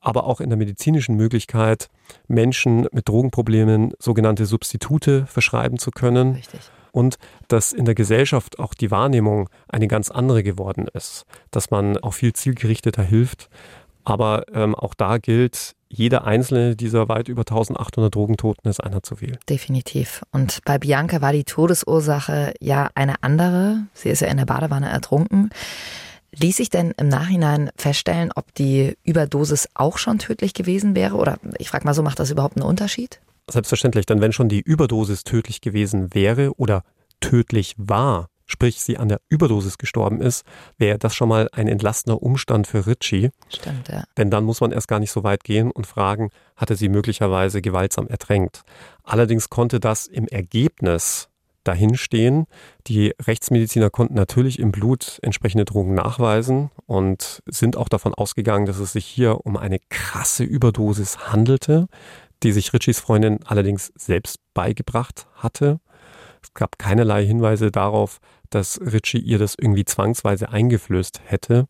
aber 0.00 0.26
auch 0.26 0.42
in 0.42 0.50
der 0.50 0.58
medizinischen 0.58 1.16
Möglichkeit, 1.16 1.88
Menschen 2.28 2.88
mit 2.92 3.08
Drogenproblemen 3.08 3.94
sogenannte 3.98 4.44
Substitute 4.44 5.26
verschreiben 5.26 5.78
zu 5.78 5.90
können. 5.90 6.34
Richtig. 6.34 6.60
Und 6.90 7.16
dass 7.48 7.72
in 7.72 7.86
der 7.86 7.94
Gesellschaft 7.94 8.58
auch 8.58 8.74
die 8.74 8.90
Wahrnehmung 8.90 9.48
eine 9.66 9.88
ganz 9.88 10.10
andere 10.10 10.42
geworden 10.42 10.88
ist, 10.92 11.24
dass 11.50 11.70
man 11.70 11.96
auch 11.96 12.12
viel 12.12 12.34
zielgerichteter 12.34 13.02
hilft. 13.02 13.48
Aber 14.04 14.44
ähm, 14.52 14.74
auch 14.74 14.94
da 14.94 15.18
gilt, 15.18 15.74
jeder 15.88 16.24
einzelne 16.24 16.74
dieser 16.74 17.08
weit 17.08 17.28
über 17.28 17.40
1800 17.40 18.14
Drogentoten 18.14 18.70
ist 18.70 18.82
einer 18.82 19.02
zu 19.02 19.16
viel. 19.16 19.38
Definitiv. 19.48 20.22
Und 20.32 20.60
bei 20.64 20.78
Bianca 20.78 21.20
war 21.20 21.32
die 21.32 21.44
Todesursache 21.44 22.54
ja 22.60 22.88
eine 22.94 23.22
andere. 23.22 23.86
Sie 23.92 24.08
ist 24.08 24.20
ja 24.20 24.28
in 24.28 24.38
der 24.38 24.46
Badewanne 24.46 24.88
ertrunken. 24.88 25.50
Ließ 26.34 26.56
sich 26.56 26.70
denn 26.70 26.92
im 26.96 27.08
Nachhinein 27.08 27.70
feststellen, 27.76 28.30
ob 28.34 28.54
die 28.54 28.96
Überdosis 29.04 29.68
auch 29.74 29.98
schon 29.98 30.18
tödlich 30.18 30.54
gewesen 30.54 30.96
wäre? 30.96 31.16
Oder 31.16 31.38
ich 31.58 31.68
frage 31.68 31.84
mal 31.84 31.92
so, 31.92 32.02
macht 32.02 32.18
das 32.18 32.30
überhaupt 32.30 32.56
einen 32.56 32.66
Unterschied? 32.66 33.20
Selbstverständlich, 33.50 34.06
denn 34.06 34.22
wenn 34.22 34.32
schon 34.32 34.48
die 34.48 34.60
Überdosis 34.60 35.24
tödlich 35.24 35.60
gewesen 35.60 36.14
wäre 36.14 36.52
oder 36.56 36.84
tödlich 37.20 37.74
war, 37.76 38.28
sprich 38.52 38.80
sie 38.80 38.98
an 38.98 39.08
der 39.08 39.20
Überdosis 39.28 39.78
gestorben 39.78 40.20
ist, 40.20 40.44
wäre 40.78 40.98
das 40.98 41.14
schon 41.14 41.28
mal 41.28 41.48
ein 41.52 41.66
entlastender 41.66 42.22
Umstand 42.22 42.66
für 42.66 42.86
Ritchie. 42.86 43.30
Stimmt, 43.48 43.88
ja. 43.88 44.04
Denn 44.16 44.30
dann 44.30 44.44
muss 44.44 44.60
man 44.60 44.70
erst 44.70 44.88
gar 44.88 45.00
nicht 45.00 45.10
so 45.10 45.24
weit 45.24 45.42
gehen 45.42 45.70
und 45.70 45.86
fragen, 45.86 46.30
hatte 46.56 46.76
sie 46.76 46.88
möglicherweise 46.88 47.62
gewaltsam 47.62 48.06
ertränkt. 48.06 48.62
Allerdings 49.02 49.48
konnte 49.48 49.80
das 49.80 50.06
im 50.06 50.28
Ergebnis 50.28 51.28
dahinstehen. 51.64 52.46
Die 52.86 53.14
Rechtsmediziner 53.20 53.88
konnten 53.88 54.14
natürlich 54.14 54.58
im 54.58 54.70
Blut 54.70 55.18
entsprechende 55.22 55.64
Drogen 55.64 55.94
nachweisen 55.94 56.70
und 56.86 57.42
sind 57.46 57.76
auch 57.76 57.88
davon 57.88 58.14
ausgegangen, 58.14 58.66
dass 58.66 58.78
es 58.78 58.92
sich 58.92 59.06
hier 59.06 59.46
um 59.46 59.56
eine 59.56 59.78
krasse 59.88 60.44
Überdosis 60.44 61.30
handelte, 61.30 61.86
die 62.42 62.52
sich 62.52 62.72
Ritchies 62.72 63.00
Freundin 63.00 63.40
allerdings 63.44 63.92
selbst 63.96 64.38
beigebracht 64.54 65.26
hatte. 65.36 65.80
Es 66.42 66.52
gab 66.54 66.78
keinerlei 66.78 67.24
Hinweise 67.24 67.70
darauf, 67.70 68.18
dass 68.54 68.80
Ritchie 68.80 69.18
ihr 69.18 69.38
das 69.38 69.56
irgendwie 69.58 69.84
zwangsweise 69.84 70.50
eingeflößt 70.50 71.20
hätte. 71.26 71.66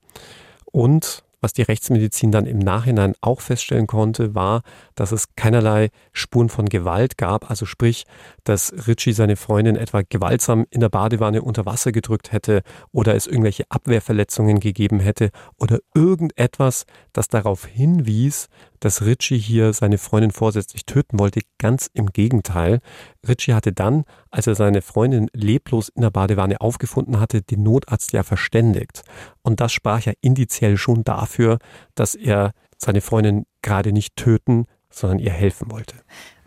Und 0.66 1.24
was 1.42 1.52
die 1.52 1.62
Rechtsmedizin 1.62 2.30
dann 2.30 2.46
im 2.46 2.60
Nachhinein 2.60 3.14
auch 3.20 3.40
feststellen 3.40 3.88
konnte, 3.88 4.34
war, 4.34 4.62
dass 4.94 5.10
es 5.10 5.34
keinerlei 5.34 5.90
Spuren 6.12 6.48
von 6.48 6.66
Gewalt 6.68 7.18
gab. 7.18 7.50
Also 7.50 7.66
sprich, 7.66 8.04
dass 8.44 8.72
Ritchie 8.86 9.12
seine 9.12 9.34
Freundin 9.34 9.74
etwa 9.74 10.02
gewaltsam 10.08 10.66
in 10.70 10.80
der 10.80 10.88
Badewanne 10.88 11.42
unter 11.42 11.66
Wasser 11.66 11.90
gedrückt 11.90 12.30
hätte 12.30 12.62
oder 12.92 13.16
es 13.16 13.26
irgendwelche 13.26 13.64
Abwehrverletzungen 13.70 14.60
gegeben 14.60 15.00
hätte 15.00 15.30
oder 15.58 15.80
irgendetwas, 15.94 16.86
das 17.12 17.26
darauf 17.26 17.66
hinwies, 17.66 18.48
dass 18.78 19.02
Ritchie 19.02 19.38
hier 19.38 19.72
seine 19.72 19.98
Freundin 19.98 20.30
vorsätzlich 20.30 20.86
töten 20.86 21.18
wollte. 21.18 21.40
Ganz 21.58 21.90
im 21.92 22.06
Gegenteil. 22.06 22.80
Ritchie 23.26 23.54
hatte 23.54 23.72
dann, 23.72 24.04
als 24.30 24.46
er 24.46 24.54
seine 24.54 24.82
Freundin 24.82 25.28
leblos 25.32 25.88
in 25.88 26.02
der 26.02 26.10
Badewanne 26.10 26.60
aufgefunden 26.60 27.20
hatte, 27.20 27.42
den 27.42 27.62
Notarzt 27.62 28.12
ja 28.12 28.22
verständigt. 28.22 29.02
Und 29.42 29.60
das 29.60 29.72
sprach 29.72 30.00
ja 30.00 30.12
indiziell 30.20 30.76
schon 30.76 31.04
dafür, 31.04 31.58
dass 31.94 32.14
er 32.14 32.52
seine 32.78 33.00
Freundin 33.00 33.46
gerade 33.62 33.92
nicht 33.92 34.16
töten, 34.16 34.66
sondern 34.90 35.18
ihr 35.18 35.30
helfen 35.30 35.70
wollte. 35.70 35.94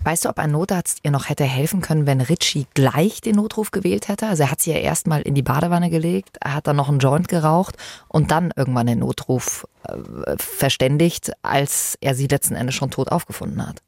Weißt 0.03 0.25
du, 0.25 0.29
ob 0.29 0.37
ein 0.37 0.51
Notarzt 0.51 0.99
ihr 1.01 1.09
noch 1.09 1.29
hätte 1.29 1.45
helfen 1.45 1.81
können, 1.81 2.05
wenn 2.05 2.21
Ritchie 2.21 2.67
gleich 2.75 3.21
den 3.21 3.37
Notruf 3.37 3.71
gewählt 3.71 4.07
hätte? 4.07 4.27
Also 4.27 4.43
er 4.43 4.51
hat 4.51 4.61
sie 4.61 4.71
ja 4.71 4.77
erstmal 4.77 5.23
in 5.23 5.33
die 5.33 5.41
Badewanne 5.41 5.89
gelegt, 5.89 6.37
er 6.41 6.53
hat 6.53 6.67
dann 6.67 6.75
noch 6.75 6.89
einen 6.89 6.99
Joint 6.99 7.27
geraucht 7.27 7.75
und 8.07 8.29
dann 8.29 8.53
irgendwann 8.55 8.85
den 8.85 8.99
Notruf 8.99 9.67
äh, 9.87 10.35
verständigt, 10.37 11.31
als 11.41 11.97
er 12.01 12.13
sie 12.13 12.27
letzten 12.27 12.53
Endes 12.53 12.75
schon 12.75 12.91
tot 12.91 13.11
aufgefunden 13.11 13.65
hat. 13.65 13.81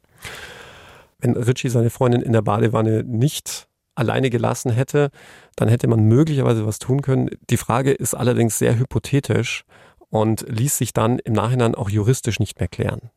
Wenn 1.20 1.36
Ritchie 1.36 1.68
seine 1.68 1.90
Freundin 1.90 2.22
in 2.22 2.32
der 2.32 2.42
Badewanne 2.42 3.02
nicht 3.02 3.66
alleine 3.96 4.30
gelassen 4.30 4.70
hätte, 4.70 5.10
dann 5.56 5.68
hätte 5.68 5.88
man 5.88 6.04
möglicherweise 6.04 6.64
was 6.64 6.78
tun 6.78 7.02
können. 7.02 7.30
Die 7.50 7.56
Frage 7.56 7.92
ist 7.92 8.14
allerdings 8.14 8.58
sehr 8.58 8.78
hypothetisch 8.78 9.64
und 10.10 10.44
ließ 10.48 10.78
sich 10.78 10.92
dann 10.92 11.18
im 11.18 11.32
Nachhinein 11.32 11.74
auch 11.74 11.90
juristisch 11.90 12.38
nicht 12.38 12.60
mehr 12.60 12.68
klären. 12.68 13.10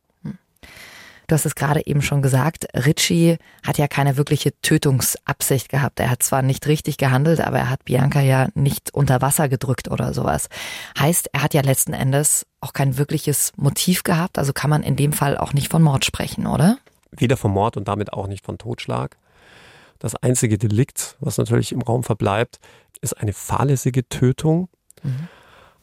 Du 1.28 1.34
hast 1.34 1.46
es 1.46 1.54
gerade 1.54 1.86
eben 1.86 2.02
schon 2.02 2.20
gesagt, 2.20 2.66
Ritchie 2.74 3.38
hat 3.64 3.78
ja 3.78 3.86
keine 3.86 4.16
wirkliche 4.16 4.50
Tötungsabsicht 4.60 5.68
gehabt. 5.68 6.00
Er 6.00 6.10
hat 6.10 6.22
zwar 6.22 6.42
nicht 6.42 6.66
richtig 6.66 6.98
gehandelt, 6.98 7.40
aber 7.40 7.58
er 7.58 7.70
hat 7.70 7.84
Bianca 7.84 8.20
ja 8.20 8.48
nicht 8.54 8.92
unter 8.92 9.22
Wasser 9.22 9.48
gedrückt 9.48 9.88
oder 9.88 10.12
sowas. 10.12 10.48
Heißt, 10.98 11.30
er 11.32 11.44
hat 11.44 11.54
ja 11.54 11.62
letzten 11.62 11.94
Endes 11.94 12.44
auch 12.60 12.72
kein 12.72 12.98
wirkliches 12.98 13.52
Motiv 13.56 14.02
gehabt, 14.02 14.36
also 14.36 14.52
kann 14.52 14.68
man 14.68 14.82
in 14.82 14.96
dem 14.96 15.12
Fall 15.12 15.38
auch 15.38 15.54
nicht 15.54 15.70
von 15.70 15.82
Mord 15.82 16.04
sprechen, 16.04 16.46
oder? 16.46 16.78
Weder 17.12 17.36
von 17.36 17.52
Mord 17.52 17.76
und 17.76 17.88
damit 17.88 18.12
auch 18.12 18.26
nicht 18.26 18.44
von 18.44 18.58
Totschlag. 18.58 19.18
Das 19.98 20.16
einzige 20.16 20.58
Delikt, 20.58 21.16
was 21.20 21.38
natürlich 21.38 21.72
im 21.72 21.82
Raum 21.82 22.02
verbleibt, 22.02 22.58
ist 23.00 23.14
eine 23.14 23.32
fahrlässige 23.32 24.08
Tötung. 24.08 24.68
Mhm. 25.02 25.28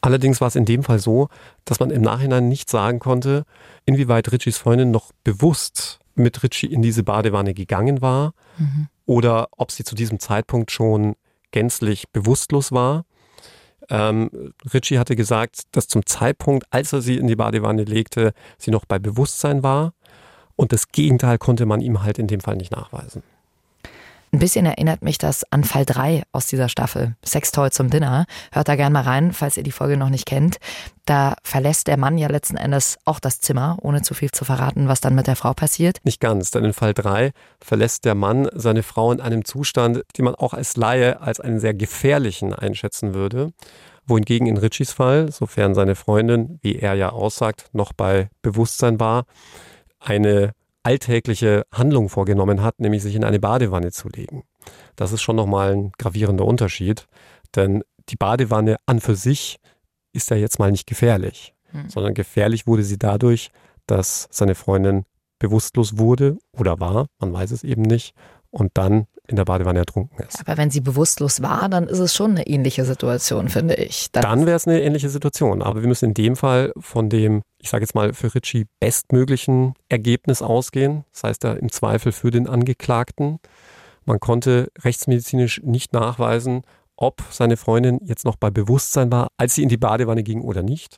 Allerdings 0.02 0.42
war 0.42 0.48
es 0.48 0.56
in 0.56 0.65
dem 0.65 0.84
Fall 0.84 1.00
so, 1.00 1.30
dass 1.65 1.80
man 1.80 1.92
im 1.92 2.02
Nachhinein 2.02 2.48
nicht 2.48 2.70
sagen 2.70 3.00
konnte, 3.00 3.46
inwieweit 3.86 4.32
Richies 4.32 4.58
Freundin 4.58 4.92
noch 4.92 5.12
bewusst 5.24 6.00
mit 6.15 6.44
Richie 6.44 6.68
in 6.68 6.82
diese 6.82 7.04
Badewanne 7.04 7.54
gegangen 7.54 8.02
war 8.02 8.34
mhm. 8.58 8.88
oder 9.06 9.50
ob 9.52 9.72
sie 9.72 9.84
zu 9.84 9.96
diesem 9.96 10.20
Zeitpunkt 10.20 10.72
schon 10.72 11.15
gänzlich 11.52 12.10
bewusstlos 12.10 12.72
war. 12.72 13.06
Ähm, 13.89 14.54
Richie 14.74 15.00
hatte 15.00 15.15
gesagt, 15.15 15.63
dass 15.72 15.88
zum 15.88 16.06
Zeitpunkt, 16.06 16.68
als 16.70 16.94
er 16.94 17.02
sie 17.02 17.18
in 17.18 17.28
die 17.28 17.36
Badewanne 17.36 17.84
legte, 17.84 18.34
sie 18.58 18.72
noch 18.72 18.86
bei 18.86 19.00
Bewusstsein 19.00 19.63
war. 19.63 19.94
Und 20.60 20.74
das 20.74 20.91
Gegenteil 20.91 21.38
konnte 21.38 21.65
man 21.65 21.80
ihm 21.80 22.04
halt 22.04 22.19
in 22.19 22.28
dem 22.28 22.41
Fall 22.41 22.58
nicht 22.58 22.74
nachweisen. 22.74 23.24
Ein 24.34 24.39
bisschen 24.39 24.65
erinnert 24.65 25.02
mich 25.02 25.17
das 25.17 25.50
an 25.54 25.63
Fall 25.63 25.86
3 25.86 26.24
aus 26.34 26.48
dieser 26.48 26.67
Staffel, 26.67 27.15
Sextoy 27.26 27.72
zum 27.72 27.89
Dinner. 27.89 28.26
Hört 28.52 28.67
da 28.67 28.76
gerne 28.76 28.91
mal 28.91 29.04
rein, 29.04 29.32
falls 29.32 29.56
ihr 29.56 29.63
die 29.63 29.72
Folge 29.72 29.95
noch 29.95 30.10
nicht 30.10 30.26
kennt. 30.26 30.58
Da 31.06 31.36
verlässt 31.43 31.88
der 31.88 31.95
Mann 31.95 32.17
ja 32.17 32.28
letzten 32.28 32.58
Endes 32.58 32.98
auch 33.06 33.22
das 33.22 33.39
Zimmer, 33.39 33.78
ohne 33.84 34.02
zu 34.02 34.13
viel 34.13 34.32
zu 34.32 34.43
verraten, 34.43 34.89
was 34.89 35.00
dann 35.00 35.15
mit 35.15 35.28
der 35.28 35.38
Frau 35.38 35.54
passiert. 35.54 36.00
Nicht 36.04 36.19
ganz, 36.19 36.52
denn 36.52 36.65
in 36.65 36.74
Fall 36.74 36.93
3 36.93 37.32
verlässt 37.62 38.04
der 38.04 38.15
Mann 38.15 38.50
seine 38.54 38.84
Frau 38.84 39.13
in 39.13 39.22
einem 39.22 39.45
Zustand, 39.45 40.04
den 40.17 40.26
man 40.26 40.36
auch 40.36 40.54
als 40.54 40.76
Laie 40.76 41.22
als 41.22 41.39
einen 41.39 41.62
sehr 41.62 41.74
gefährlichen 41.74 42.54
einschätzen 42.54 43.13
würde. 43.13 43.54
Wohingegen 44.06 44.45
in 44.45 44.58
Richies 44.58 44.91
Fall, 44.91 45.32
sofern 45.32 45.74
seine 45.74 45.95
Freundin, 45.95 46.60
wie 46.62 46.76
er 46.76 46.95
ja 46.95 47.12
aussagt, 47.12 47.69
noch 47.72 47.93
bei 47.93 48.28
Bewusstsein 48.41 49.00
war, 49.00 49.24
eine 50.00 50.54
alltägliche 50.84 51.64
Handlung 51.74 52.10
vorgenommen 52.10 52.62
hat, 52.62 52.80
nämlich 52.80 53.04
sich 53.04 53.16
in 53.16 53.24
eine 53.24 53.40
Badewanne 53.40 53.92
zu 53.92 54.10
legen. 54.10 54.44
Das 54.96 55.12
ist 55.12 55.22
schon 55.22 55.36
nochmal 55.36 55.74
ein 55.74 55.92
gravierender 55.98 56.46
Unterschied, 56.46 57.08
denn 57.56 57.84
die 58.10 58.16
Badewanne 58.16 58.78
an 58.86 59.00
für 59.00 59.16
sich 59.16 59.60
ist 60.14 60.30
ja 60.30 60.38
jetzt 60.38 60.60
mal 60.60 60.72
nicht 60.72 60.88
gefährlich, 60.88 61.54
hm. 61.72 61.90
sondern 61.90 62.14
gefährlich 62.14 62.66
wurde 62.66 62.84
sie 62.84 62.98
dadurch, 62.98 63.52
dass 63.88 64.28
seine 64.32 64.56
Freundin 64.56 65.06
bewusstlos 65.40 65.98
wurde 65.98 66.38
oder 66.52 66.80
war, 66.80 67.08
man 67.20 67.32
weiß 67.32 67.52
es 67.52 67.64
eben 67.64 67.82
nicht, 67.82 68.14
und 68.52 68.72
dann 68.76 69.08
in 69.28 69.36
der 69.36 69.46
Badewanne 69.46 69.80
ertrunken 69.80 70.26
ist. 70.26 70.40
Aber 70.40 70.58
wenn 70.58 70.72
sie 70.72 70.82
bewusstlos 70.82 71.42
war, 71.42 71.70
dann 71.70 71.88
ist 71.88 72.00
es 72.00 72.16
schon 72.16 72.32
eine 72.32 72.48
ähnliche 72.48 72.84
Situation, 72.84 73.50
finde 73.50 73.76
ich. 73.76 74.12
Dann, 74.12 74.24
dann 74.24 74.46
wäre 74.48 74.56
es 74.56 74.68
eine 74.68 74.82
ähnliche 74.82 75.10
Situation. 75.10 75.62
Aber 75.62 75.82
wir 75.82 75.88
müssen 75.88 76.06
in 76.06 76.14
dem 76.16 76.36
Fall 76.36 76.74
von 76.78 77.10
dem, 77.10 77.44
ich 77.60 77.70
sage 77.70 77.84
jetzt 77.84 77.94
mal, 77.94 78.14
für 78.14 78.34
Ritchie 78.34 78.66
bestmöglichen 78.80 79.76
Ergebnis 79.88 80.42
ausgehen. 80.42 81.06
Das 81.12 81.24
heißt 81.24 81.44
ja 81.44 81.54
im 81.54 81.72
Zweifel 81.72 82.12
für 82.12 82.32
den 82.32 82.48
Angeklagten. 82.48 83.40
Man 84.06 84.20
konnte 84.20 84.72
rechtsmedizinisch 84.84 85.62
nicht 85.64 85.94
nachweisen, 85.94 86.64
ob 86.96 87.22
seine 87.30 87.56
Freundin 87.56 88.00
jetzt 88.04 88.26
noch 88.26 88.36
bei 88.36 88.50
Bewusstsein 88.50 89.12
war, 89.12 89.28
als 89.38 89.54
sie 89.54 89.64
in 89.64 89.70
die 89.70 89.78
Badewanne 89.78 90.24
ging 90.24 90.42
oder 90.42 90.64
nicht. 90.64 90.98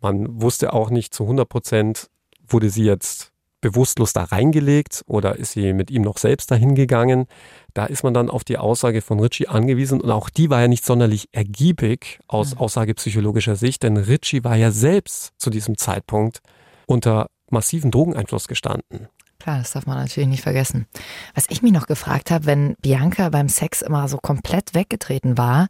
Man 0.00 0.42
wusste 0.42 0.72
auch 0.72 0.90
nicht 0.90 1.14
zu 1.14 1.22
100 1.22 1.48
Prozent, 1.48 2.10
wurde 2.46 2.68
sie 2.68 2.84
jetzt 2.84 3.32
bewusstlos 3.64 4.12
da 4.12 4.24
reingelegt 4.24 5.02
oder 5.06 5.36
ist 5.36 5.52
sie 5.52 5.72
mit 5.72 5.90
ihm 5.90 6.02
noch 6.02 6.18
selbst 6.18 6.50
dahin 6.50 6.74
gegangen? 6.74 7.24
Da 7.72 7.86
ist 7.86 8.04
man 8.04 8.12
dann 8.12 8.28
auf 8.28 8.44
die 8.44 8.58
Aussage 8.58 9.00
von 9.00 9.18
Ritchie 9.18 9.48
angewiesen 9.48 10.02
und 10.02 10.10
auch 10.10 10.28
die 10.28 10.50
war 10.50 10.60
ja 10.60 10.68
nicht 10.68 10.84
sonderlich 10.84 11.30
ergiebig 11.32 12.20
aus 12.28 12.54
mhm. 12.54 12.60
aussagepsychologischer 12.60 13.56
Sicht, 13.56 13.82
denn 13.82 13.96
Ritchie 13.96 14.44
war 14.44 14.56
ja 14.56 14.70
selbst 14.70 15.32
zu 15.38 15.48
diesem 15.48 15.78
Zeitpunkt 15.78 16.40
unter 16.86 17.28
massiven 17.48 17.90
Drogeneinfluss 17.90 18.48
gestanden. 18.48 19.08
Klar, 19.38 19.58
das 19.58 19.72
darf 19.72 19.86
man 19.86 19.96
natürlich 19.96 20.28
nicht 20.28 20.42
vergessen. 20.42 20.86
Was 21.34 21.46
ich 21.48 21.62
mich 21.62 21.72
noch 21.72 21.86
gefragt 21.86 22.30
habe, 22.30 22.44
wenn 22.44 22.76
Bianca 22.82 23.30
beim 23.30 23.48
Sex 23.48 23.80
immer 23.80 24.08
so 24.08 24.18
komplett 24.18 24.74
weggetreten 24.74 25.38
war, 25.38 25.68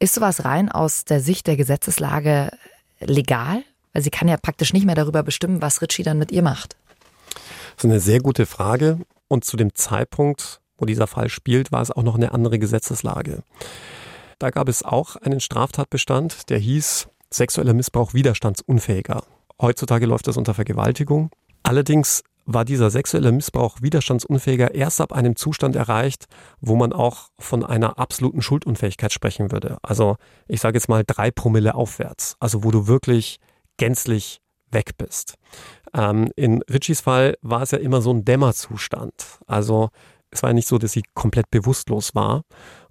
ist 0.00 0.14
sowas 0.14 0.44
rein 0.44 0.68
aus 0.68 1.04
der 1.04 1.20
Sicht 1.20 1.46
der 1.46 1.56
Gesetzeslage 1.56 2.50
legal? 2.98 3.62
Weil 3.92 4.02
sie 4.02 4.10
kann 4.10 4.28
ja 4.28 4.36
praktisch 4.36 4.72
nicht 4.72 4.86
mehr 4.86 4.94
darüber 4.96 5.22
bestimmen, 5.22 5.62
was 5.62 5.80
Ritchie 5.80 6.02
dann 6.02 6.18
mit 6.18 6.32
ihr 6.32 6.42
macht. 6.42 6.76
Das 7.76 7.84
ist 7.84 7.90
eine 7.90 8.00
sehr 8.00 8.20
gute 8.20 8.46
Frage. 8.46 8.98
Und 9.28 9.44
zu 9.44 9.56
dem 9.56 9.74
Zeitpunkt, 9.74 10.60
wo 10.76 10.86
dieser 10.86 11.06
Fall 11.06 11.28
spielt, 11.28 11.72
war 11.72 11.82
es 11.82 11.90
auch 11.90 12.02
noch 12.02 12.16
eine 12.16 12.32
andere 12.32 12.58
Gesetzeslage. 12.58 13.42
Da 14.38 14.50
gab 14.50 14.68
es 14.68 14.82
auch 14.82 15.16
einen 15.16 15.40
Straftatbestand, 15.40 16.48
der 16.50 16.58
hieß 16.58 17.08
sexueller 17.30 17.74
Missbrauch 17.74 18.14
widerstandsunfähiger. 18.14 19.22
Heutzutage 19.60 20.06
läuft 20.06 20.26
das 20.26 20.36
unter 20.36 20.54
Vergewaltigung. 20.54 21.30
Allerdings 21.62 22.22
war 22.46 22.64
dieser 22.64 22.90
sexuelle 22.90 23.32
Missbrauch 23.32 23.82
widerstandsunfähiger 23.82 24.74
erst 24.74 25.00
ab 25.00 25.12
einem 25.12 25.36
Zustand 25.36 25.76
erreicht, 25.76 26.24
wo 26.60 26.74
man 26.74 26.92
auch 26.92 27.28
von 27.38 27.64
einer 27.64 27.98
absoluten 27.98 28.42
Schuldunfähigkeit 28.42 29.12
sprechen 29.12 29.52
würde. 29.52 29.78
Also 29.82 30.16
ich 30.48 30.60
sage 30.60 30.78
jetzt 30.78 30.88
mal 30.88 31.04
drei 31.06 31.30
Promille 31.30 31.74
aufwärts. 31.74 32.36
Also 32.40 32.64
wo 32.64 32.70
du 32.70 32.86
wirklich 32.86 33.38
gänzlich 33.76 34.40
weg 34.70 34.96
bist. 34.98 35.34
Ähm, 35.94 36.30
in 36.36 36.62
Richies 36.62 37.00
Fall 37.00 37.36
war 37.42 37.62
es 37.62 37.70
ja 37.70 37.78
immer 37.78 38.00
so 38.00 38.12
ein 38.12 38.24
Dämmerzustand. 38.24 39.38
Also 39.46 39.90
es 40.30 40.42
war 40.42 40.50
ja 40.50 40.54
nicht 40.54 40.68
so, 40.68 40.78
dass 40.78 40.92
sie 40.92 41.02
komplett 41.14 41.50
bewusstlos 41.50 42.14
war. 42.14 42.42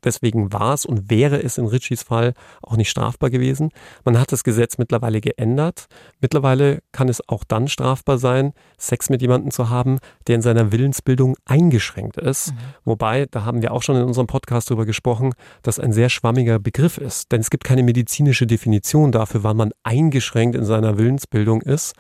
Deswegen 0.04 0.54
war 0.54 0.74
es 0.74 0.86
und 0.86 1.10
wäre 1.10 1.42
es 1.42 1.58
in 1.58 1.68
Richies 1.68 2.04
Fall 2.04 2.34
auch 2.62 2.78
nicht 2.78 2.90
strafbar 2.90 3.30
gewesen. 3.30 3.72
Man 4.06 4.18
hat 4.18 4.32
das 4.32 4.44
Gesetz 4.44 4.78
mittlerweile 4.78 5.20
geändert. 5.20 5.88
Mittlerweile 6.22 6.80
kann 6.92 7.10
es 7.10 7.28
auch 7.28 7.44
dann 7.44 7.68
strafbar 7.68 8.18
sein, 8.18 8.54
Sex 8.78 9.10
mit 9.10 9.22
jemandem 9.22 9.52
zu 9.52 9.70
haben, 9.70 10.00
der 10.28 10.36
in 10.36 10.42
seiner 10.42 10.72
Willensbildung 10.72 11.36
eingeschränkt 11.46 12.18
ist. 12.18 12.54
Mhm. 12.54 12.58
Wobei, 12.86 13.26
da 13.30 13.44
haben 13.44 13.62
wir 13.62 13.74
auch 13.74 13.84
schon 13.84 13.98
in 13.98 14.04
unserem 14.04 14.28
Podcast 14.28 14.70
darüber 14.70 14.86
gesprochen, 14.86 15.34
dass 15.64 15.80
ein 15.80 15.92
sehr 15.92 16.10
schwammiger 16.10 16.60
Begriff 16.60 16.98
ist. 16.98 17.32
Denn 17.32 17.42
es 17.42 17.50
gibt 17.50 17.66
keine 17.66 17.84
medizinische 17.84 18.48
Definition 18.48 19.12
dafür, 19.12 19.44
wann 19.44 19.58
man 19.58 19.72
eingeschränkt 19.84 20.56
in 20.56 20.66
seiner 20.66 20.98
Willensbildung 20.98 21.62
ist 21.62 21.94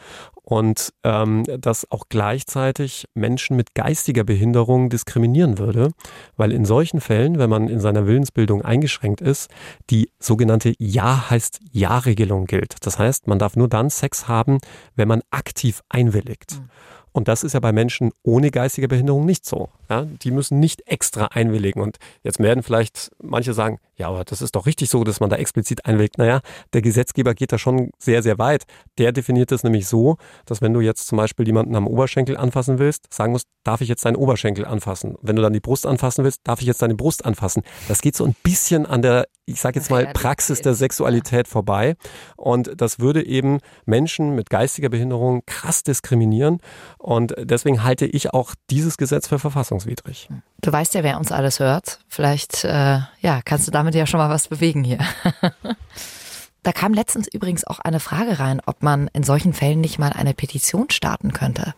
und 0.49 0.93
ähm, 1.03 1.43
das 1.59 1.89
auch 1.91 2.05
gleichzeitig 2.09 3.05
Menschen 3.13 3.55
mit 3.55 3.75
geistiger 3.75 4.23
Behinderung 4.23 4.89
diskriminieren 4.89 5.59
würde, 5.59 5.91
weil 6.37 6.51
in 6.51 6.65
solchen 6.65 7.01
Fällen, 7.01 7.37
wenn 7.37 7.51
man 7.51 7.67
in 7.67 7.79
seiner 7.79 8.07
Willensbildung 8.07 8.63
eingeschränkt 8.63 9.21
ist, 9.21 9.51
die 9.91 10.09
sogenannte 10.17 10.73
Ja 10.79 11.29
heißt 11.29 11.59
Ja-Regelung 11.71 12.47
gilt. 12.47 12.77
Das 12.81 12.97
heißt, 12.97 13.27
man 13.27 13.37
darf 13.37 13.55
nur 13.55 13.67
dann 13.67 13.91
Sex 13.91 14.27
haben, 14.27 14.57
wenn 14.95 15.07
man 15.07 15.21
aktiv 15.29 15.81
einwilligt. 15.87 16.59
Mhm. 16.59 16.69
Und 17.11 17.27
das 17.27 17.43
ist 17.43 17.53
ja 17.53 17.59
bei 17.59 17.71
Menschen 17.71 18.11
ohne 18.23 18.51
geistige 18.51 18.87
Behinderung 18.87 19.25
nicht 19.25 19.45
so. 19.45 19.69
Ja, 19.89 20.03
die 20.05 20.31
müssen 20.31 20.59
nicht 20.59 20.87
extra 20.87 21.25
einwilligen. 21.25 21.81
Und 21.81 21.97
jetzt 22.23 22.39
werden 22.39 22.63
vielleicht 22.63 23.11
manche 23.21 23.53
sagen, 23.53 23.79
ja, 23.99 24.07
aber 24.07 24.23
das 24.23 24.41
ist 24.41 24.55
doch 24.55 24.65
richtig 24.65 24.89
so, 24.89 25.03
dass 25.03 25.19
man 25.19 25.29
da 25.29 25.35
explizit 25.35 25.85
einwilligt. 25.85 26.17
Naja, 26.17 26.39
der 26.73 26.81
Gesetzgeber 26.81 27.33
geht 27.33 27.51
da 27.51 27.57
schon 27.57 27.91
sehr, 27.99 28.23
sehr 28.23 28.37
weit. 28.37 28.63
Der 28.97 29.11
definiert 29.11 29.51
es 29.51 29.63
nämlich 29.63 29.87
so, 29.87 30.15
dass 30.45 30.61
wenn 30.61 30.73
du 30.73 30.79
jetzt 30.79 31.07
zum 31.07 31.17
Beispiel 31.17 31.45
jemanden 31.45 31.75
am 31.75 31.85
Oberschenkel 31.85 32.37
anfassen 32.37 32.79
willst, 32.79 33.13
sagen 33.13 33.33
musst, 33.33 33.47
darf 33.65 33.81
ich 33.81 33.89
jetzt 33.89 34.05
deinen 34.05 34.15
Oberschenkel 34.15 34.63
anfassen? 34.63 35.15
Wenn 35.21 35.35
du 35.35 35.41
dann 35.41 35.51
die 35.51 35.59
Brust 35.59 35.85
anfassen 35.85 36.23
willst, 36.23 36.41
darf 36.45 36.61
ich 36.61 36.67
jetzt 36.67 36.81
deine 36.81 36.95
Brust 36.95 37.25
anfassen? 37.25 37.63
Das 37.89 38.01
geht 38.01 38.15
so 38.15 38.23
ein 38.23 38.35
bisschen 38.41 38.85
an 38.85 39.01
der, 39.01 39.27
ich 39.45 39.59
sage 39.59 39.79
jetzt 39.79 39.91
mal, 39.91 40.07
Praxis 40.13 40.61
der 40.61 40.75
Sexualität 40.75 41.49
vorbei. 41.49 41.95
Und 42.37 42.71
das 42.77 42.99
würde 42.99 43.25
eben 43.25 43.59
Menschen 43.85 44.33
mit 44.33 44.49
geistiger 44.49 44.89
Behinderung 44.89 45.41
krass 45.45 45.83
diskriminieren. 45.83 46.59
Und 46.99 47.08
deswegen 47.39 47.83
halte 47.83 48.05
ich 48.05 48.35
auch 48.35 48.53
dieses 48.69 48.97
Gesetz 48.97 49.27
für 49.27 49.39
verfassungswidrig. 49.39 50.29
Du 50.61 50.71
weißt 50.71 50.93
ja, 50.93 51.03
wer 51.03 51.17
uns 51.17 51.31
alles 51.31 51.59
hört. 51.59 51.99
Vielleicht 52.07 52.63
äh, 52.63 52.99
ja, 53.19 53.41
kannst 53.43 53.67
du 53.67 53.71
damit 53.71 53.95
ja 53.95 54.05
schon 54.05 54.19
mal 54.19 54.29
was 54.29 54.47
bewegen 54.47 54.83
hier. 54.83 54.99
da 56.63 56.71
kam 56.71 56.93
letztens 56.93 57.27
übrigens 57.27 57.65
auch 57.65 57.79
eine 57.79 57.99
Frage 57.99 58.39
rein, 58.39 58.61
ob 58.63 58.83
man 58.83 59.09
in 59.13 59.23
solchen 59.23 59.53
Fällen 59.53 59.81
nicht 59.81 59.97
mal 59.97 60.13
eine 60.13 60.35
Petition 60.35 60.91
starten 60.91 61.33
könnte. 61.33 61.73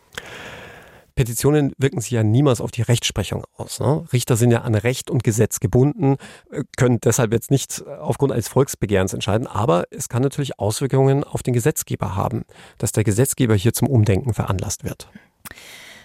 Petitionen 1.14 1.72
wirken 1.78 2.00
sich 2.00 2.10
ja 2.10 2.22
niemals 2.22 2.60
auf 2.60 2.70
die 2.70 2.82
Rechtsprechung 2.82 3.44
aus. 3.56 3.80
Ne? 3.80 4.04
Richter 4.12 4.36
sind 4.36 4.50
ja 4.50 4.62
an 4.62 4.74
Recht 4.74 5.10
und 5.10 5.24
Gesetz 5.24 5.60
gebunden, 5.60 6.16
äh, 6.50 6.64
können 6.76 6.98
deshalb 7.00 7.32
jetzt 7.32 7.50
nicht 7.50 7.84
aufgrund 7.86 8.32
eines 8.32 8.48
Volksbegehrens 8.48 9.12
entscheiden, 9.12 9.46
aber 9.46 9.84
es 9.90 10.08
kann 10.08 10.22
natürlich 10.22 10.58
Auswirkungen 10.58 11.24
auf 11.24 11.42
den 11.42 11.54
Gesetzgeber 11.54 12.16
haben, 12.16 12.44
dass 12.78 12.92
der 12.92 13.04
Gesetzgeber 13.04 13.54
hier 13.54 13.72
zum 13.72 13.88
Umdenken 13.88 14.34
veranlasst 14.34 14.84
wird. 14.84 15.08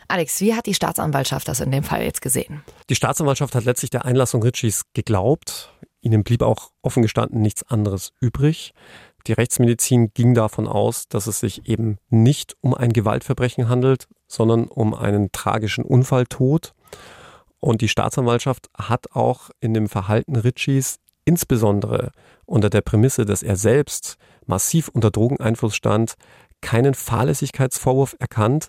Alex, 0.09 0.39
wie 0.39 0.55
hat 0.55 0.65
die 0.65 0.73
Staatsanwaltschaft 0.73 1.47
das 1.47 1.59
in 1.59 1.71
dem 1.71 1.83
Fall 1.83 2.03
jetzt 2.03 2.21
gesehen? 2.21 2.63
Die 2.89 2.95
Staatsanwaltschaft 2.95 3.55
hat 3.55 3.65
letztlich 3.65 3.89
der 3.89 4.05
Einlassung 4.05 4.41
Ritchies 4.41 4.83
geglaubt. 4.93 5.73
Ihnen 5.99 6.23
blieb 6.23 6.41
auch 6.43 6.71
offen 6.81 7.03
gestanden 7.03 7.41
nichts 7.41 7.63
anderes 7.63 8.13
übrig. 8.21 8.73
Die 9.27 9.33
Rechtsmedizin 9.33 10.13
ging 10.13 10.33
davon 10.33 10.67
aus, 10.67 11.09
dass 11.09 11.27
es 11.27 11.41
sich 11.41 11.67
eben 11.67 11.97
nicht 12.09 12.55
um 12.61 12.73
ein 12.73 12.93
Gewaltverbrechen 12.93 13.67
handelt, 13.67 14.07
sondern 14.27 14.67
um 14.67 14.93
einen 14.93 15.31
tragischen 15.31 15.83
Unfalltod. 15.83 16.73
Und 17.59 17.81
die 17.81 17.87
Staatsanwaltschaft 17.87 18.67
hat 18.77 19.11
auch 19.13 19.49
in 19.59 19.73
dem 19.73 19.89
Verhalten 19.89 20.35
Ritchies 20.35 20.99
insbesondere 21.25 22.11
unter 22.45 22.69
der 22.69 22.81
Prämisse, 22.81 23.25
dass 23.25 23.43
er 23.43 23.57
selbst 23.57 24.17
massiv 24.45 24.87
unter 24.87 25.11
Drogeneinfluss 25.11 25.75
stand, 25.75 26.15
keinen 26.61 26.93
Fahrlässigkeitsvorwurf 26.93 28.15
erkannt. 28.19 28.67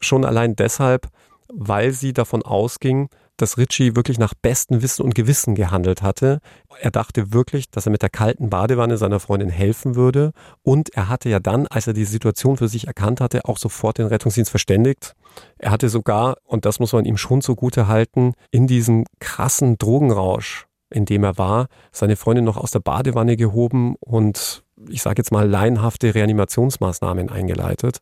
Schon 0.00 0.24
allein 0.24 0.54
deshalb, 0.54 1.08
weil 1.52 1.92
sie 1.92 2.12
davon 2.12 2.42
ausging, 2.42 3.08
dass 3.36 3.58
Ritchie 3.58 3.96
wirklich 3.96 4.18
nach 4.18 4.34
bestem 4.34 4.82
Wissen 4.82 5.02
und 5.02 5.14
Gewissen 5.14 5.54
gehandelt 5.54 6.02
hatte. 6.02 6.40
Er 6.80 6.90
dachte 6.90 7.32
wirklich, 7.32 7.70
dass 7.70 7.86
er 7.86 7.92
mit 7.92 8.02
der 8.02 8.08
kalten 8.08 8.48
Badewanne 8.50 8.96
seiner 8.96 9.20
Freundin 9.20 9.50
helfen 9.50 9.94
würde. 9.94 10.32
Und 10.62 10.90
er 10.94 11.08
hatte 11.08 11.28
ja 11.28 11.38
dann, 11.38 11.66
als 11.66 11.86
er 11.86 11.92
die 11.92 12.04
Situation 12.04 12.56
für 12.56 12.68
sich 12.68 12.86
erkannt 12.86 13.20
hatte, 13.20 13.44
auch 13.44 13.58
sofort 13.58 13.98
den 13.98 14.06
Rettungsdienst 14.06 14.50
verständigt. 14.50 15.14
Er 15.58 15.70
hatte 15.70 15.88
sogar, 15.88 16.38
und 16.44 16.64
das 16.64 16.80
muss 16.80 16.92
man 16.92 17.04
ihm 17.04 17.18
schon 17.18 17.42
zugute 17.42 17.88
halten, 17.88 18.32
in 18.50 18.66
diesem 18.66 19.04
krassen 19.20 19.76
Drogenrausch, 19.76 20.66
in 20.90 21.04
dem 21.04 21.24
er 21.24 21.36
war, 21.36 21.66
seine 21.92 22.16
Freundin 22.16 22.44
noch 22.44 22.56
aus 22.56 22.70
der 22.70 22.80
Badewanne 22.80 23.36
gehoben 23.36 23.96
und 24.00 24.62
ich 24.88 25.02
sage 25.02 25.20
jetzt 25.20 25.32
mal 25.32 25.48
laienhafte 25.48 26.14
Reanimationsmaßnahmen 26.14 27.28
eingeleitet. 27.30 27.98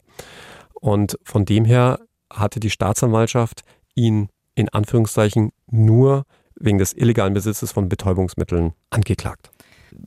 Und 0.75 1.19
von 1.25 1.45
dem 1.45 1.65
her 1.65 2.01
hatte 2.35 2.61
die 2.61 2.71
Staatsanwaltschaft 2.71 3.63
ihn 3.95 4.29
in 4.55 4.69
Anführungszeichen 4.69 5.53
nur 5.71 6.25
wegen 6.57 6.79
des 6.79 6.93
illegalen 6.93 7.35
Besitzes 7.35 7.73
von 7.73 7.89
Betäubungsmitteln 7.89 8.73
angeklagt. 8.91 9.51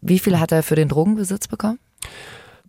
Wie 0.01 0.19
viel 0.19 0.39
hat 0.39 0.51
er 0.51 0.63
für 0.63 0.75
den 0.75 0.89
Drogenbesitz 0.89 1.47
bekommen? 1.47 1.79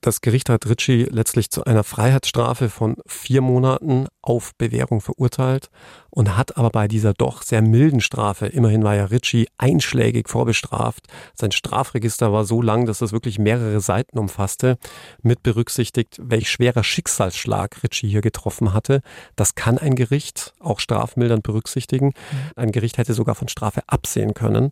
Das 0.01 0.21
Gericht 0.21 0.49
hat 0.49 0.69
Ritchie 0.69 1.05
letztlich 1.11 1.51
zu 1.51 1.65
einer 1.65 1.83
Freiheitsstrafe 1.83 2.69
von 2.69 2.97
vier 3.07 3.41
Monaten 3.41 4.07
auf 4.23 4.55
Bewährung 4.57 5.01
verurteilt 5.01 5.71
und 6.11 6.37
hat 6.37 6.57
aber 6.57 6.71
bei 6.71 6.87
dieser 6.87 7.15
doch 7.15 7.43
sehr 7.43 7.63
milden 7.63 8.01
Strafe, 8.01 8.47
immerhin 8.47 8.85
war 8.85 8.95
ja 8.95 9.07
Ritchie 9.07 9.49
einschlägig 9.59 10.29
vorbestraft, 10.29 11.07
sein 11.35 11.51
Strafregister 11.51 12.33
war 12.33 12.45
so 12.45 12.63
lang, 12.63 12.87
dass 12.87 13.01
es 13.01 13.13
wirklich 13.13 13.41
mehrere 13.41 13.81
Seiten 13.81 14.19
umfasste, 14.19 14.79
mit 15.23 15.43
berücksichtigt, 15.43 16.17
welch 16.21 16.49
schwerer 16.49 16.85
Schicksalsschlag 16.85 17.83
Ritchie 17.83 18.09
hier 18.09 18.21
getroffen 18.21 18.73
hatte. 18.73 19.01
Das 19.35 19.57
kann 19.57 19.79
ein 19.79 19.97
Gericht 19.97 20.55
auch 20.61 20.79
strafmildernd 20.79 21.43
berücksichtigen. 21.43 22.15
Ein 22.55 22.71
Gericht 22.71 22.99
hätte 22.99 23.15
sogar 23.15 23.35
von 23.35 23.49
Strafe 23.49 23.83
absehen 23.89 24.35
können 24.35 24.71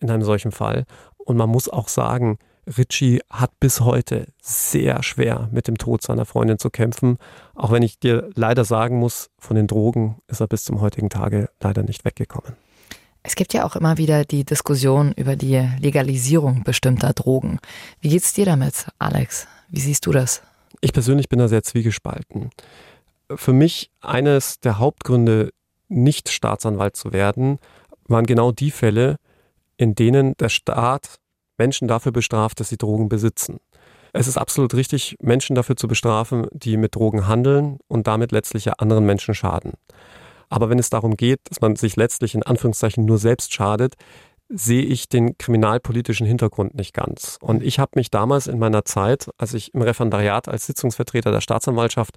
in 0.00 0.10
einem 0.10 0.22
solchen 0.22 0.52
Fall. 0.52 0.84
Und 1.18 1.36
man 1.36 1.50
muss 1.50 1.68
auch 1.68 1.88
sagen, 1.88 2.38
Ritchie 2.66 3.20
hat 3.30 3.58
bis 3.60 3.80
heute 3.80 4.26
sehr 4.40 5.02
schwer 5.02 5.48
mit 5.52 5.68
dem 5.68 5.78
Tod 5.78 6.02
seiner 6.02 6.24
Freundin 6.24 6.58
zu 6.58 6.70
kämpfen. 6.70 7.18
Auch 7.54 7.70
wenn 7.70 7.82
ich 7.82 7.98
dir 7.98 8.30
leider 8.34 8.64
sagen 8.64 8.98
muss, 8.98 9.30
von 9.38 9.56
den 9.56 9.66
Drogen 9.66 10.16
ist 10.26 10.40
er 10.40 10.48
bis 10.48 10.64
zum 10.64 10.80
heutigen 10.80 11.10
Tage 11.10 11.48
leider 11.60 11.82
nicht 11.82 12.04
weggekommen. 12.04 12.56
Es 13.22 13.34
gibt 13.34 13.54
ja 13.54 13.64
auch 13.64 13.74
immer 13.74 13.98
wieder 13.98 14.24
die 14.24 14.44
Diskussion 14.44 15.12
über 15.12 15.34
die 15.34 15.68
Legalisierung 15.80 16.62
bestimmter 16.62 17.12
Drogen. 17.12 17.58
Wie 18.00 18.10
geht's 18.10 18.34
dir 18.34 18.44
damit, 18.44 18.86
Alex? 18.98 19.48
Wie 19.68 19.80
siehst 19.80 20.06
du 20.06 20.12
das? 20.12 20.42
Ich 20.80 20.92
persönlich 20.92 21.28
bin 21.28 21.38
da 21.38 21.48
sehr 21.48 21.62
zwiegespalten. 21.62 22.50
Für 23.34 23.52
mich 23.52 23.90
eines 24.00 24.60
der 24.60 24.78
Hauptgründe, 24.78 25.52
nicht 25.88 26.28
Staatsanwalt 26.28 26.96
zu 26.96 27.12
werden, 27.12 27.58
waren 28.06 28.26
genau 28.26 28.52
die 28.52 28.70
Fälle, 28.70 29.16
in 29.76 29.94
denen 29.94 30.36
der 30.38 30.48
Staat 30.48 31.18
Menschen 31.58 31.88
dafür 31.88 32.12
bestraft, 32.12 32.60
dass 32.60 32.68
sie 32.68 32.76
Drogen 32.76 33.08
besitzen. 33.08 33.58
Es 34.12 34.28
ist 34.28 34.38
absolut 34.38 34.74
richtig, 34.74 35.16
Menschen 35.20 35.54
dafür 35.54 35.76
zu 35.76 35.88
bestrafen, 35.88 36.46
die 36.52 36.76
mit 36.76 36.94
Drogen 36.94 37.26
handeln 37.26 37.78
und 37.88 38.06
damit 38.06 38.32
letztlich 38.32 38.72
anderen 38.80 39.04
Menschen 39.04 39.34
schaden. 39.34 39.72
Aber 40.48 40.70
wenn 40.70 40.78
es 40.78 40.90
darum 40.90 41.16
geht, 41.16 41.40
dass 41.44 41.60
man 41.60 41.76
sich 41.76 41.96
letztlich 41.96 42.34
in 42.34 42.42
Anführungszeichen 42.42 43.04
nur 43.04 43.18
selbst 43.18 43.52
schadet, 43.52 43.94
sehe 44.48 44.82
ich 44.84 45.08
den 45.08 45.36
kriminalpolitischen 45.38 46.26
Hintergrund 46.26 46.76
nicht 46.76 46.94
ganz. 46.94 47.36
Und 47.40 47.62
ich 47.62 47.78
habe 47.78 47.92
mich 47.96 48.10
damals 48.10 48.46
in 48.46 48.58
meiner 48.58 48.84
Zeit, 48.84 49.28
als 49.38 49.54
ich 49.54 49.74
im 49.74 49.82
Referendariat 49.82 50.48
als 50.48 50.66
Sitzungsvertreter 50.66 51.32
der 51.32 51.40
Staatsanwaltschaft 51.40 52.16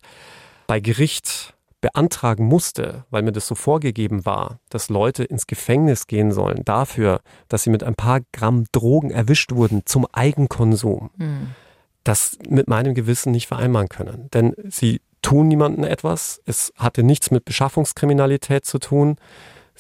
bei 0.68 0.80
Gericht 0.80 1.56
beantragen 1.82 2.46
musste, 2.46 3.06
weil 3.10 3.22
mir 3.22 3.32
das 3.32 3.48
so 3.48 3.56
vorgegeben 3.56 4.26
war, 4.26 4.60
dass 4.70 4.90
Leute 4.90 5.24
ins 5.24 5.48
Gefängnis 5.48 6.08
gehen 6.08 6.32
sollen 6.32 6.64
dafür, 6.66 7.22
dass 7.48 7.64
sie 7.64 7.70
mit 7.70 7.84
ein 7.84 7.96
paar 7.96 8.20
Gramm 8.34 8.66
Drogen 8.72 9.12
erwischt 9.12 9.54
wurden 9.54 9.84
zum 9.86 10.06
Eigenkonsum, 10.12 11.10
mhm. 11.18 11.48
das 12.04 12.38
mit 12.48 12.68
meinem 12.68 12.94
Gewissen 12.94 13.32
nicht 13.32 13.48
vereinbaren 13.48 13.90
können. 13.90 14.30
Denn 14.34 14.54
sie 14.68 15.02
tun 15.22 15.48
niemandem 15.48 15.84
etwas, 15.84 16.42
es 16.46 16.74
hatte 16.76 17.04
nichts 17.04 17.32
mit 17.32 17.46
Beschaffungskriminalität 17.46 18.66
zu 18.66 18.80
tun. 18.80 19.18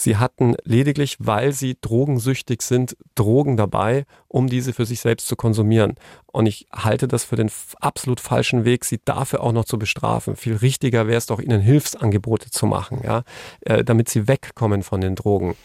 Sie 0.01 0.15
hatten 0.15 0.55
lediglich, 0.63 1.17
weil 1.19 1.51
sie 1.51 1.77
drogensüchtig 1.81 2.61
sind, 2.61 2.95
Drogen 3.15 3.57
dabei, 3.57 4.05
um 4.29 4.47
diese 4.47 4.71
für 4.71 4.85
sich 4.85 5.01
selbst 5.01 5.27
zu 5.27 5.35
konsumieren. 5.35 5.95
Und 6.27 6.45
ich 6.45 6.67
halte 6.71 7.09
das 7.09 7.25
für 7.25 7.35
den 7.35 7.51
absolut 7.81 8.21
falschen 8.21 8.63
Weg, 8.63 8.85
sie 8.85 9.01
dafür 9.03 9.43
auch 9.43 9.51
noch 9.51 9.65
zu 9.65 9.77
bestrafen. 9.77 10.37
Viel 10.37 10.55
richtiger 10.55 11.07
wäre 11.07 11.17
es 11.17 11.25
doch, 11.25 11.41
ihnen 11.41 11.59
Hilfsangebote 11.59 12.49
zu 12.49 12.65
machen, 12.65 13.01
ja, 13.03 13.23
äh, 13.59 13.83
damit 13.83 14.07
sie 14.07 14.29
wegkommen 14.29 14.83
von 14.83 15.01
den 15.01 15.15
Drogen. 15.15 15.57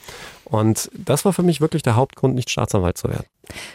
Und 0.44 0.90
das 0.92 1.25
war 1.25 1.33
für 1.33 1.44
mich 1.44 1.61
wirklich 1.61 1.85
der 1.85 1.94
Hauptgrund, 1.94 2.35
nicht 2.35 2.51
Staatsanwalt 2.51 2.99
zu 2.99 3.09
werden. 3.09 3.27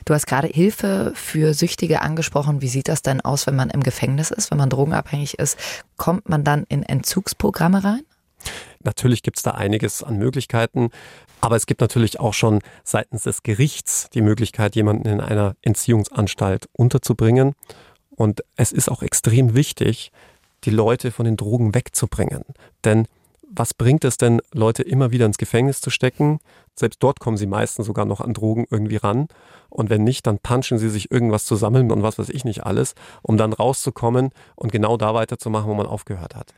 Du 0.03 0.13
hast 0.13 0.27
gerade 0.27 0.49
Hilfe 0.49 1.13
für 1.15 1.53
Süchtige 1.53 2.01
angesprochen. 2.01 2.61
Wie 2.61 2.67
sieht 2.67 2.89
das 2.89 3.01
denn 3.01 3.21
aus, 3.21 3.47
wenn 3.47 3.55
man 3.55 3.69
im 3.69 3.81
Gefängnis 3.81 4.29
ist, 4.29 4.51
wenn 4.51 4.57
man 4.57 4.69
drogenabhängig 4.69 5.39
ist? 5.39 5.57
Kommt 5.95 6.27
man 6.27 6.43
dann 6.43 6.65
in 6.67 6.83
Entzugsprogramme 6.83 7.81
rein? 7.81 8.01
Natürlich 8.83 9.23
gibt 9.23 9.37
es 9.37 9.43
da 9.43 9.51
einiges 9.51 10.03
an 10.03 10.17
Möglichkeiten, 10.17 10.89
aber 11.41 11.55
es 11.55 11.65
gibt 11.65 11.81
natürlich 11.81 12.19
auch 12.19 12.33
schon 12.33 12.59
seitens 12.83 13.23
des 13.23 13.43
Gerichts 13.43 14.09
die 14.13 14.21
Möglichkeit, 14.21 14.75
jemanden 14.75 15.07
in 15.07 15.21
einer 15.21 15.55
Entziehungsanstalt 15.61 16.69
unterzubringen. 16.73 17.53
Und 18.09 18.43
es 18.55 18.71
ist 18.71 18.89
auch 18.89 19.01
extrem 19.01 19.55
wichtig, 19.55 20.11
die 20.65 20.71
Leute 20.71 21.11
von 21.11 21.25
den 21.25 21.37
Drogen 21.37 21.73
wegzubringen. 21.73 22.43
Denn 22.83 23.07
was 23.51 23.73
bringt 23.73 24.05
es 24.05 24.17
denn, 24.17 24.41
Leute 24.53 24.83
immer 24.83 25.11
wieder 25.11 25.25
ins 25.25 25.37
Gefängnis 25.37 25.81
zu 25.81 25.89
stecken? 25.89 26.39
Selbst 26.75 27.01
dort 27.01 27.19
kommen 27.19 27.37
sie 27.37 27.47
meistens 27.47 27.87
sogar 27.87 28.05
noch 28.05 28.21
an 28.21 28.33
Drogen 28.33 28.65
irgendwie 28.69 28.97
ran. 28.97 29.27
Und 29.69 29.89
wenn 29.89 30.03
nicht, 30.03 30.27
dann 30.27 30.39
punchen 30.39 30.77
sie 30.77 30.89
sich 30.89 31.11
irgendwas 31.11 31.45
zusammen 31.45 31.91
und 31.91 32.03
was 32.03 32.19
weiß 32.19 32.29
ich 32.29 32.45
nicht 32.45 32.65
alles, 32.65 32.93
um 33.23 33.37
dann 33.37 33.53
rauszukommen 33.53 34.29
und 34.55 34.71
genau 34.71 34.97
da 34.97 35.13
weiterzumachen, 35.13 35.69
wo 35.69 35.73
man 35.73 35.87
aufgehört 35.87 36.35
hat. 36.35 36.53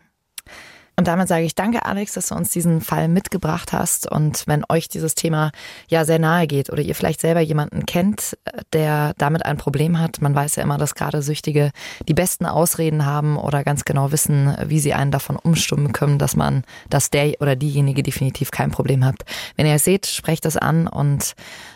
Und 0.97 1.07
damit 1.07 1.27
sage 1.27 1.45
ich 1.45 1.55
danke, 1.55 1.85
Alex, 1.85 2.13
dass 2.13 2.27
du 2.27 2.35
uns 2.35 2.51
diesen 2.51 2.81
Fall 2.81 3.07
mitgebracht 3.07 3.73
hast. 3.73 4.11
Und 4.11 4.45
wenn 4.45 4.63
euch 4.69 4.87
dieses 4.87 5.15
Thema 5.15 5.51
ja 5.87 6.05
sehr 6.05 6.19
nahe 6.19 6.47
geht 6.47 6.69
oder 6.69 6.81
ihr 6.81 6.95
vielleicht 6.95 7.21
selber 7.21 7.39
jemanden 7.39 7.85
kennt, 7.85 8.37
der 8.73 9.13
damit 9.17 9.45
ein 9.45 9.57
Problem 9.57 9.99
hat, 9.99 10.21
man 10.21 10.35
weiß 10.35 10.57
ja 10.57 10.63
immer, 10.63 10.77
dass 10.77 10.95
gerade 10.95 11.21
Süchtige 11.21 11.71
die 12.07 12.13
besten 12.13 12.45
Ausreden 12.45 13.05
haben 13.05 13.37
oder 13.37 13.63
ganz 13.63 13.85
genau 13.85 14.11
wissen, 14.11 14.55
wie 14.65 14.79
sie 14.79 14.93
einen 14.93 15.11
davon 15.11 15.37
umstimmen 15.37 15.91
können, 15.91 16.19
dass 16.19 16.35
man, 16.35 16.63
dass 16.89 17.09
der 17.09 17.39
oder 17.39 17.55
diejenige 17.55 18.03
definitiv 18.03 18.51
kein 18.51 18.71
Problem 18.71 19.05
hat. 19.05 19.23
Wenn 19.55 19.65
ihr 19.65 19.75
es 19.75 19.85
seht, 19.85 20.05
sprecht 20.05 20.45
das 20.45 20.57
an 20.57 20.87
und 20.87 21.33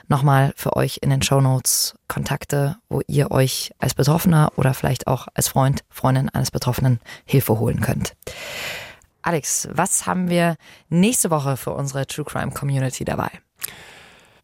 nochmal 0.08 0.54
für 0.56 0.76
euch 0.76 1.00
in 1.02 1.10
den 1.10 1.22
Show 1.22 1.42
Notes 1.42 1.96
Kontakte, 2.08 2.78
wo 2.90 3.02
ihr 3.08 3.32
euch 3.32 3.72
als 3.80 3.94
Betroffener 3.94 4.52
oder 4.56 4.74
vielleicht 4.74 5.08
auch 5.08 5.28
als 5.34 5.48
Freund, 5.48 5.84
Freundin 5.90 6.30
eines 6.30 6.52
Betroffenen 6.52 7.00
Hilfe 7.26 7.60
holen 7.60 7.82
könnt. 7.82 8.14
Alex, 9.26 9.68
was 9.72 10.06
haben 10.06 10.30
wir 10.30 10.56
nächste 10.90 11.32
Woche 11.32 11.58
für 11.58 11.72
unsere 11.72 12.06
True 12.06 12.26
Crime 12.26 12.52
Community 12.52 13.04
dabei? 13.06 13.32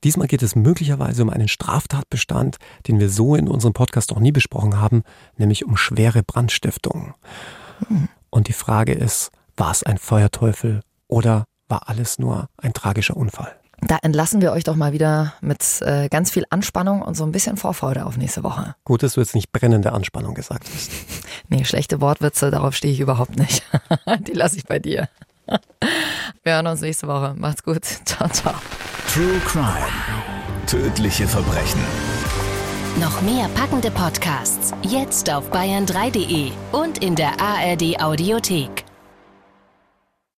Diesmal 0.03 0.25
geht 0.25 0.41
es 0.41 0.55
möglicherweise 0.55 1.21
um 1.21 1.29
einen 1.29 1.47
Straftatbestand, 1.47 2.57
den 2.87 2.99
wir 2.99 3.07
so 3.07 3.35
in 3.35 3.47
unserem 3.47 3.73
Podcast 3.73 4.09
noch 4.09 4.19
nie 4.19 4.31
besprochen 4.31 4.81
haben, 4.81 5.03
nämlich 5.37 5.65
um 5.65 5.77
schwere 5.77 6.23
Brandstiftung. 6.23 7.13
Hm. 7.87 8.09
Und 8.31 8.47
die 8.47 8.53
Frage 8.53 8.93
ist, 8.93 9.29
war 9.55 9.69
es 9.69 9.83
ein 9.83 9.99
Feuerteufel 9.99 10.81
oder 11.07 11.45
war 11.67 11.87
alles 11.87 12.17
nur 12.17 12.47
ein 12.57 12.73
tragischer 12.73 13.15
Unfall? 13.15 13.60
Da 13.87 13.97
entlassen 14.03 14.41
wir 14.41 14.51
euch 14.51 14.63
doch 14.63 14.75
mal 14.75 14.93
wieder 14.93 15.33
mit 15.41 15.63
äh, 15.81 16.07
ganz 16.09 16.31
viel 16.31 16.45
Anspannung 16.49 17.01
und 17.01 17.15
so 17.15 17.23
ein 17.23 17.31
bisschen 17.31 17.57
Vorfreude 17.57 18.05
auf 18.05 18.15
nächste 18.15 18.43
Woche. 18.43 18.75
Gut, 18.85 19.03
dass 19.03 19.13
du 19.13 19.21
jetzt 19.21 19.35
nicht 19.35 19.51
brennende 19.51 19.91
Anspannung 19.91 20.35
gesagt 20.35 20.67
hast. 20.73 20.91
nee, 21.49 21.63
schlechte 21.65 21.99
Wortwitze, 21.99 22.51
darauf 22.51 22.75
stehe 22.75 22.93
ich 22.93 22.99
überhaupt 22.99 23.37
nicht. 23.37 23.63
Die 24.27 24.33
lasse 24.33 24.57
ich 24.57 24.65
bei 24.65 24.79
dir. 24.79 25.09
Wir 26.43 26.53
hören 26.53 26.67
uns 26.67 26.81
nächste 26.81 27.07
Woche. 27.07 27.33
Macht's 27.37 27.63
gut. 27.63 27.83
Ciao, 28.05 28.29
ciao. 28.29 28.53
True 29.11 29.39
Crime. 29.45 29.87
Tödliche 30.67 31.27
Verbrechen. 31.27 31.81
Noch 32.99 33.21
mehr 33.21 33.49
packende 33.55 33.89
Podcasts 33.89 34.73
jetzt 34.83 35.29
auf 35.29 35.51
bayern3.de 35.51 36.51
und 36.71 37.03
in 37.03 37.15
der 37.15 37.39
ARD 37.41 38.01
Audiothek. 38.01 38.85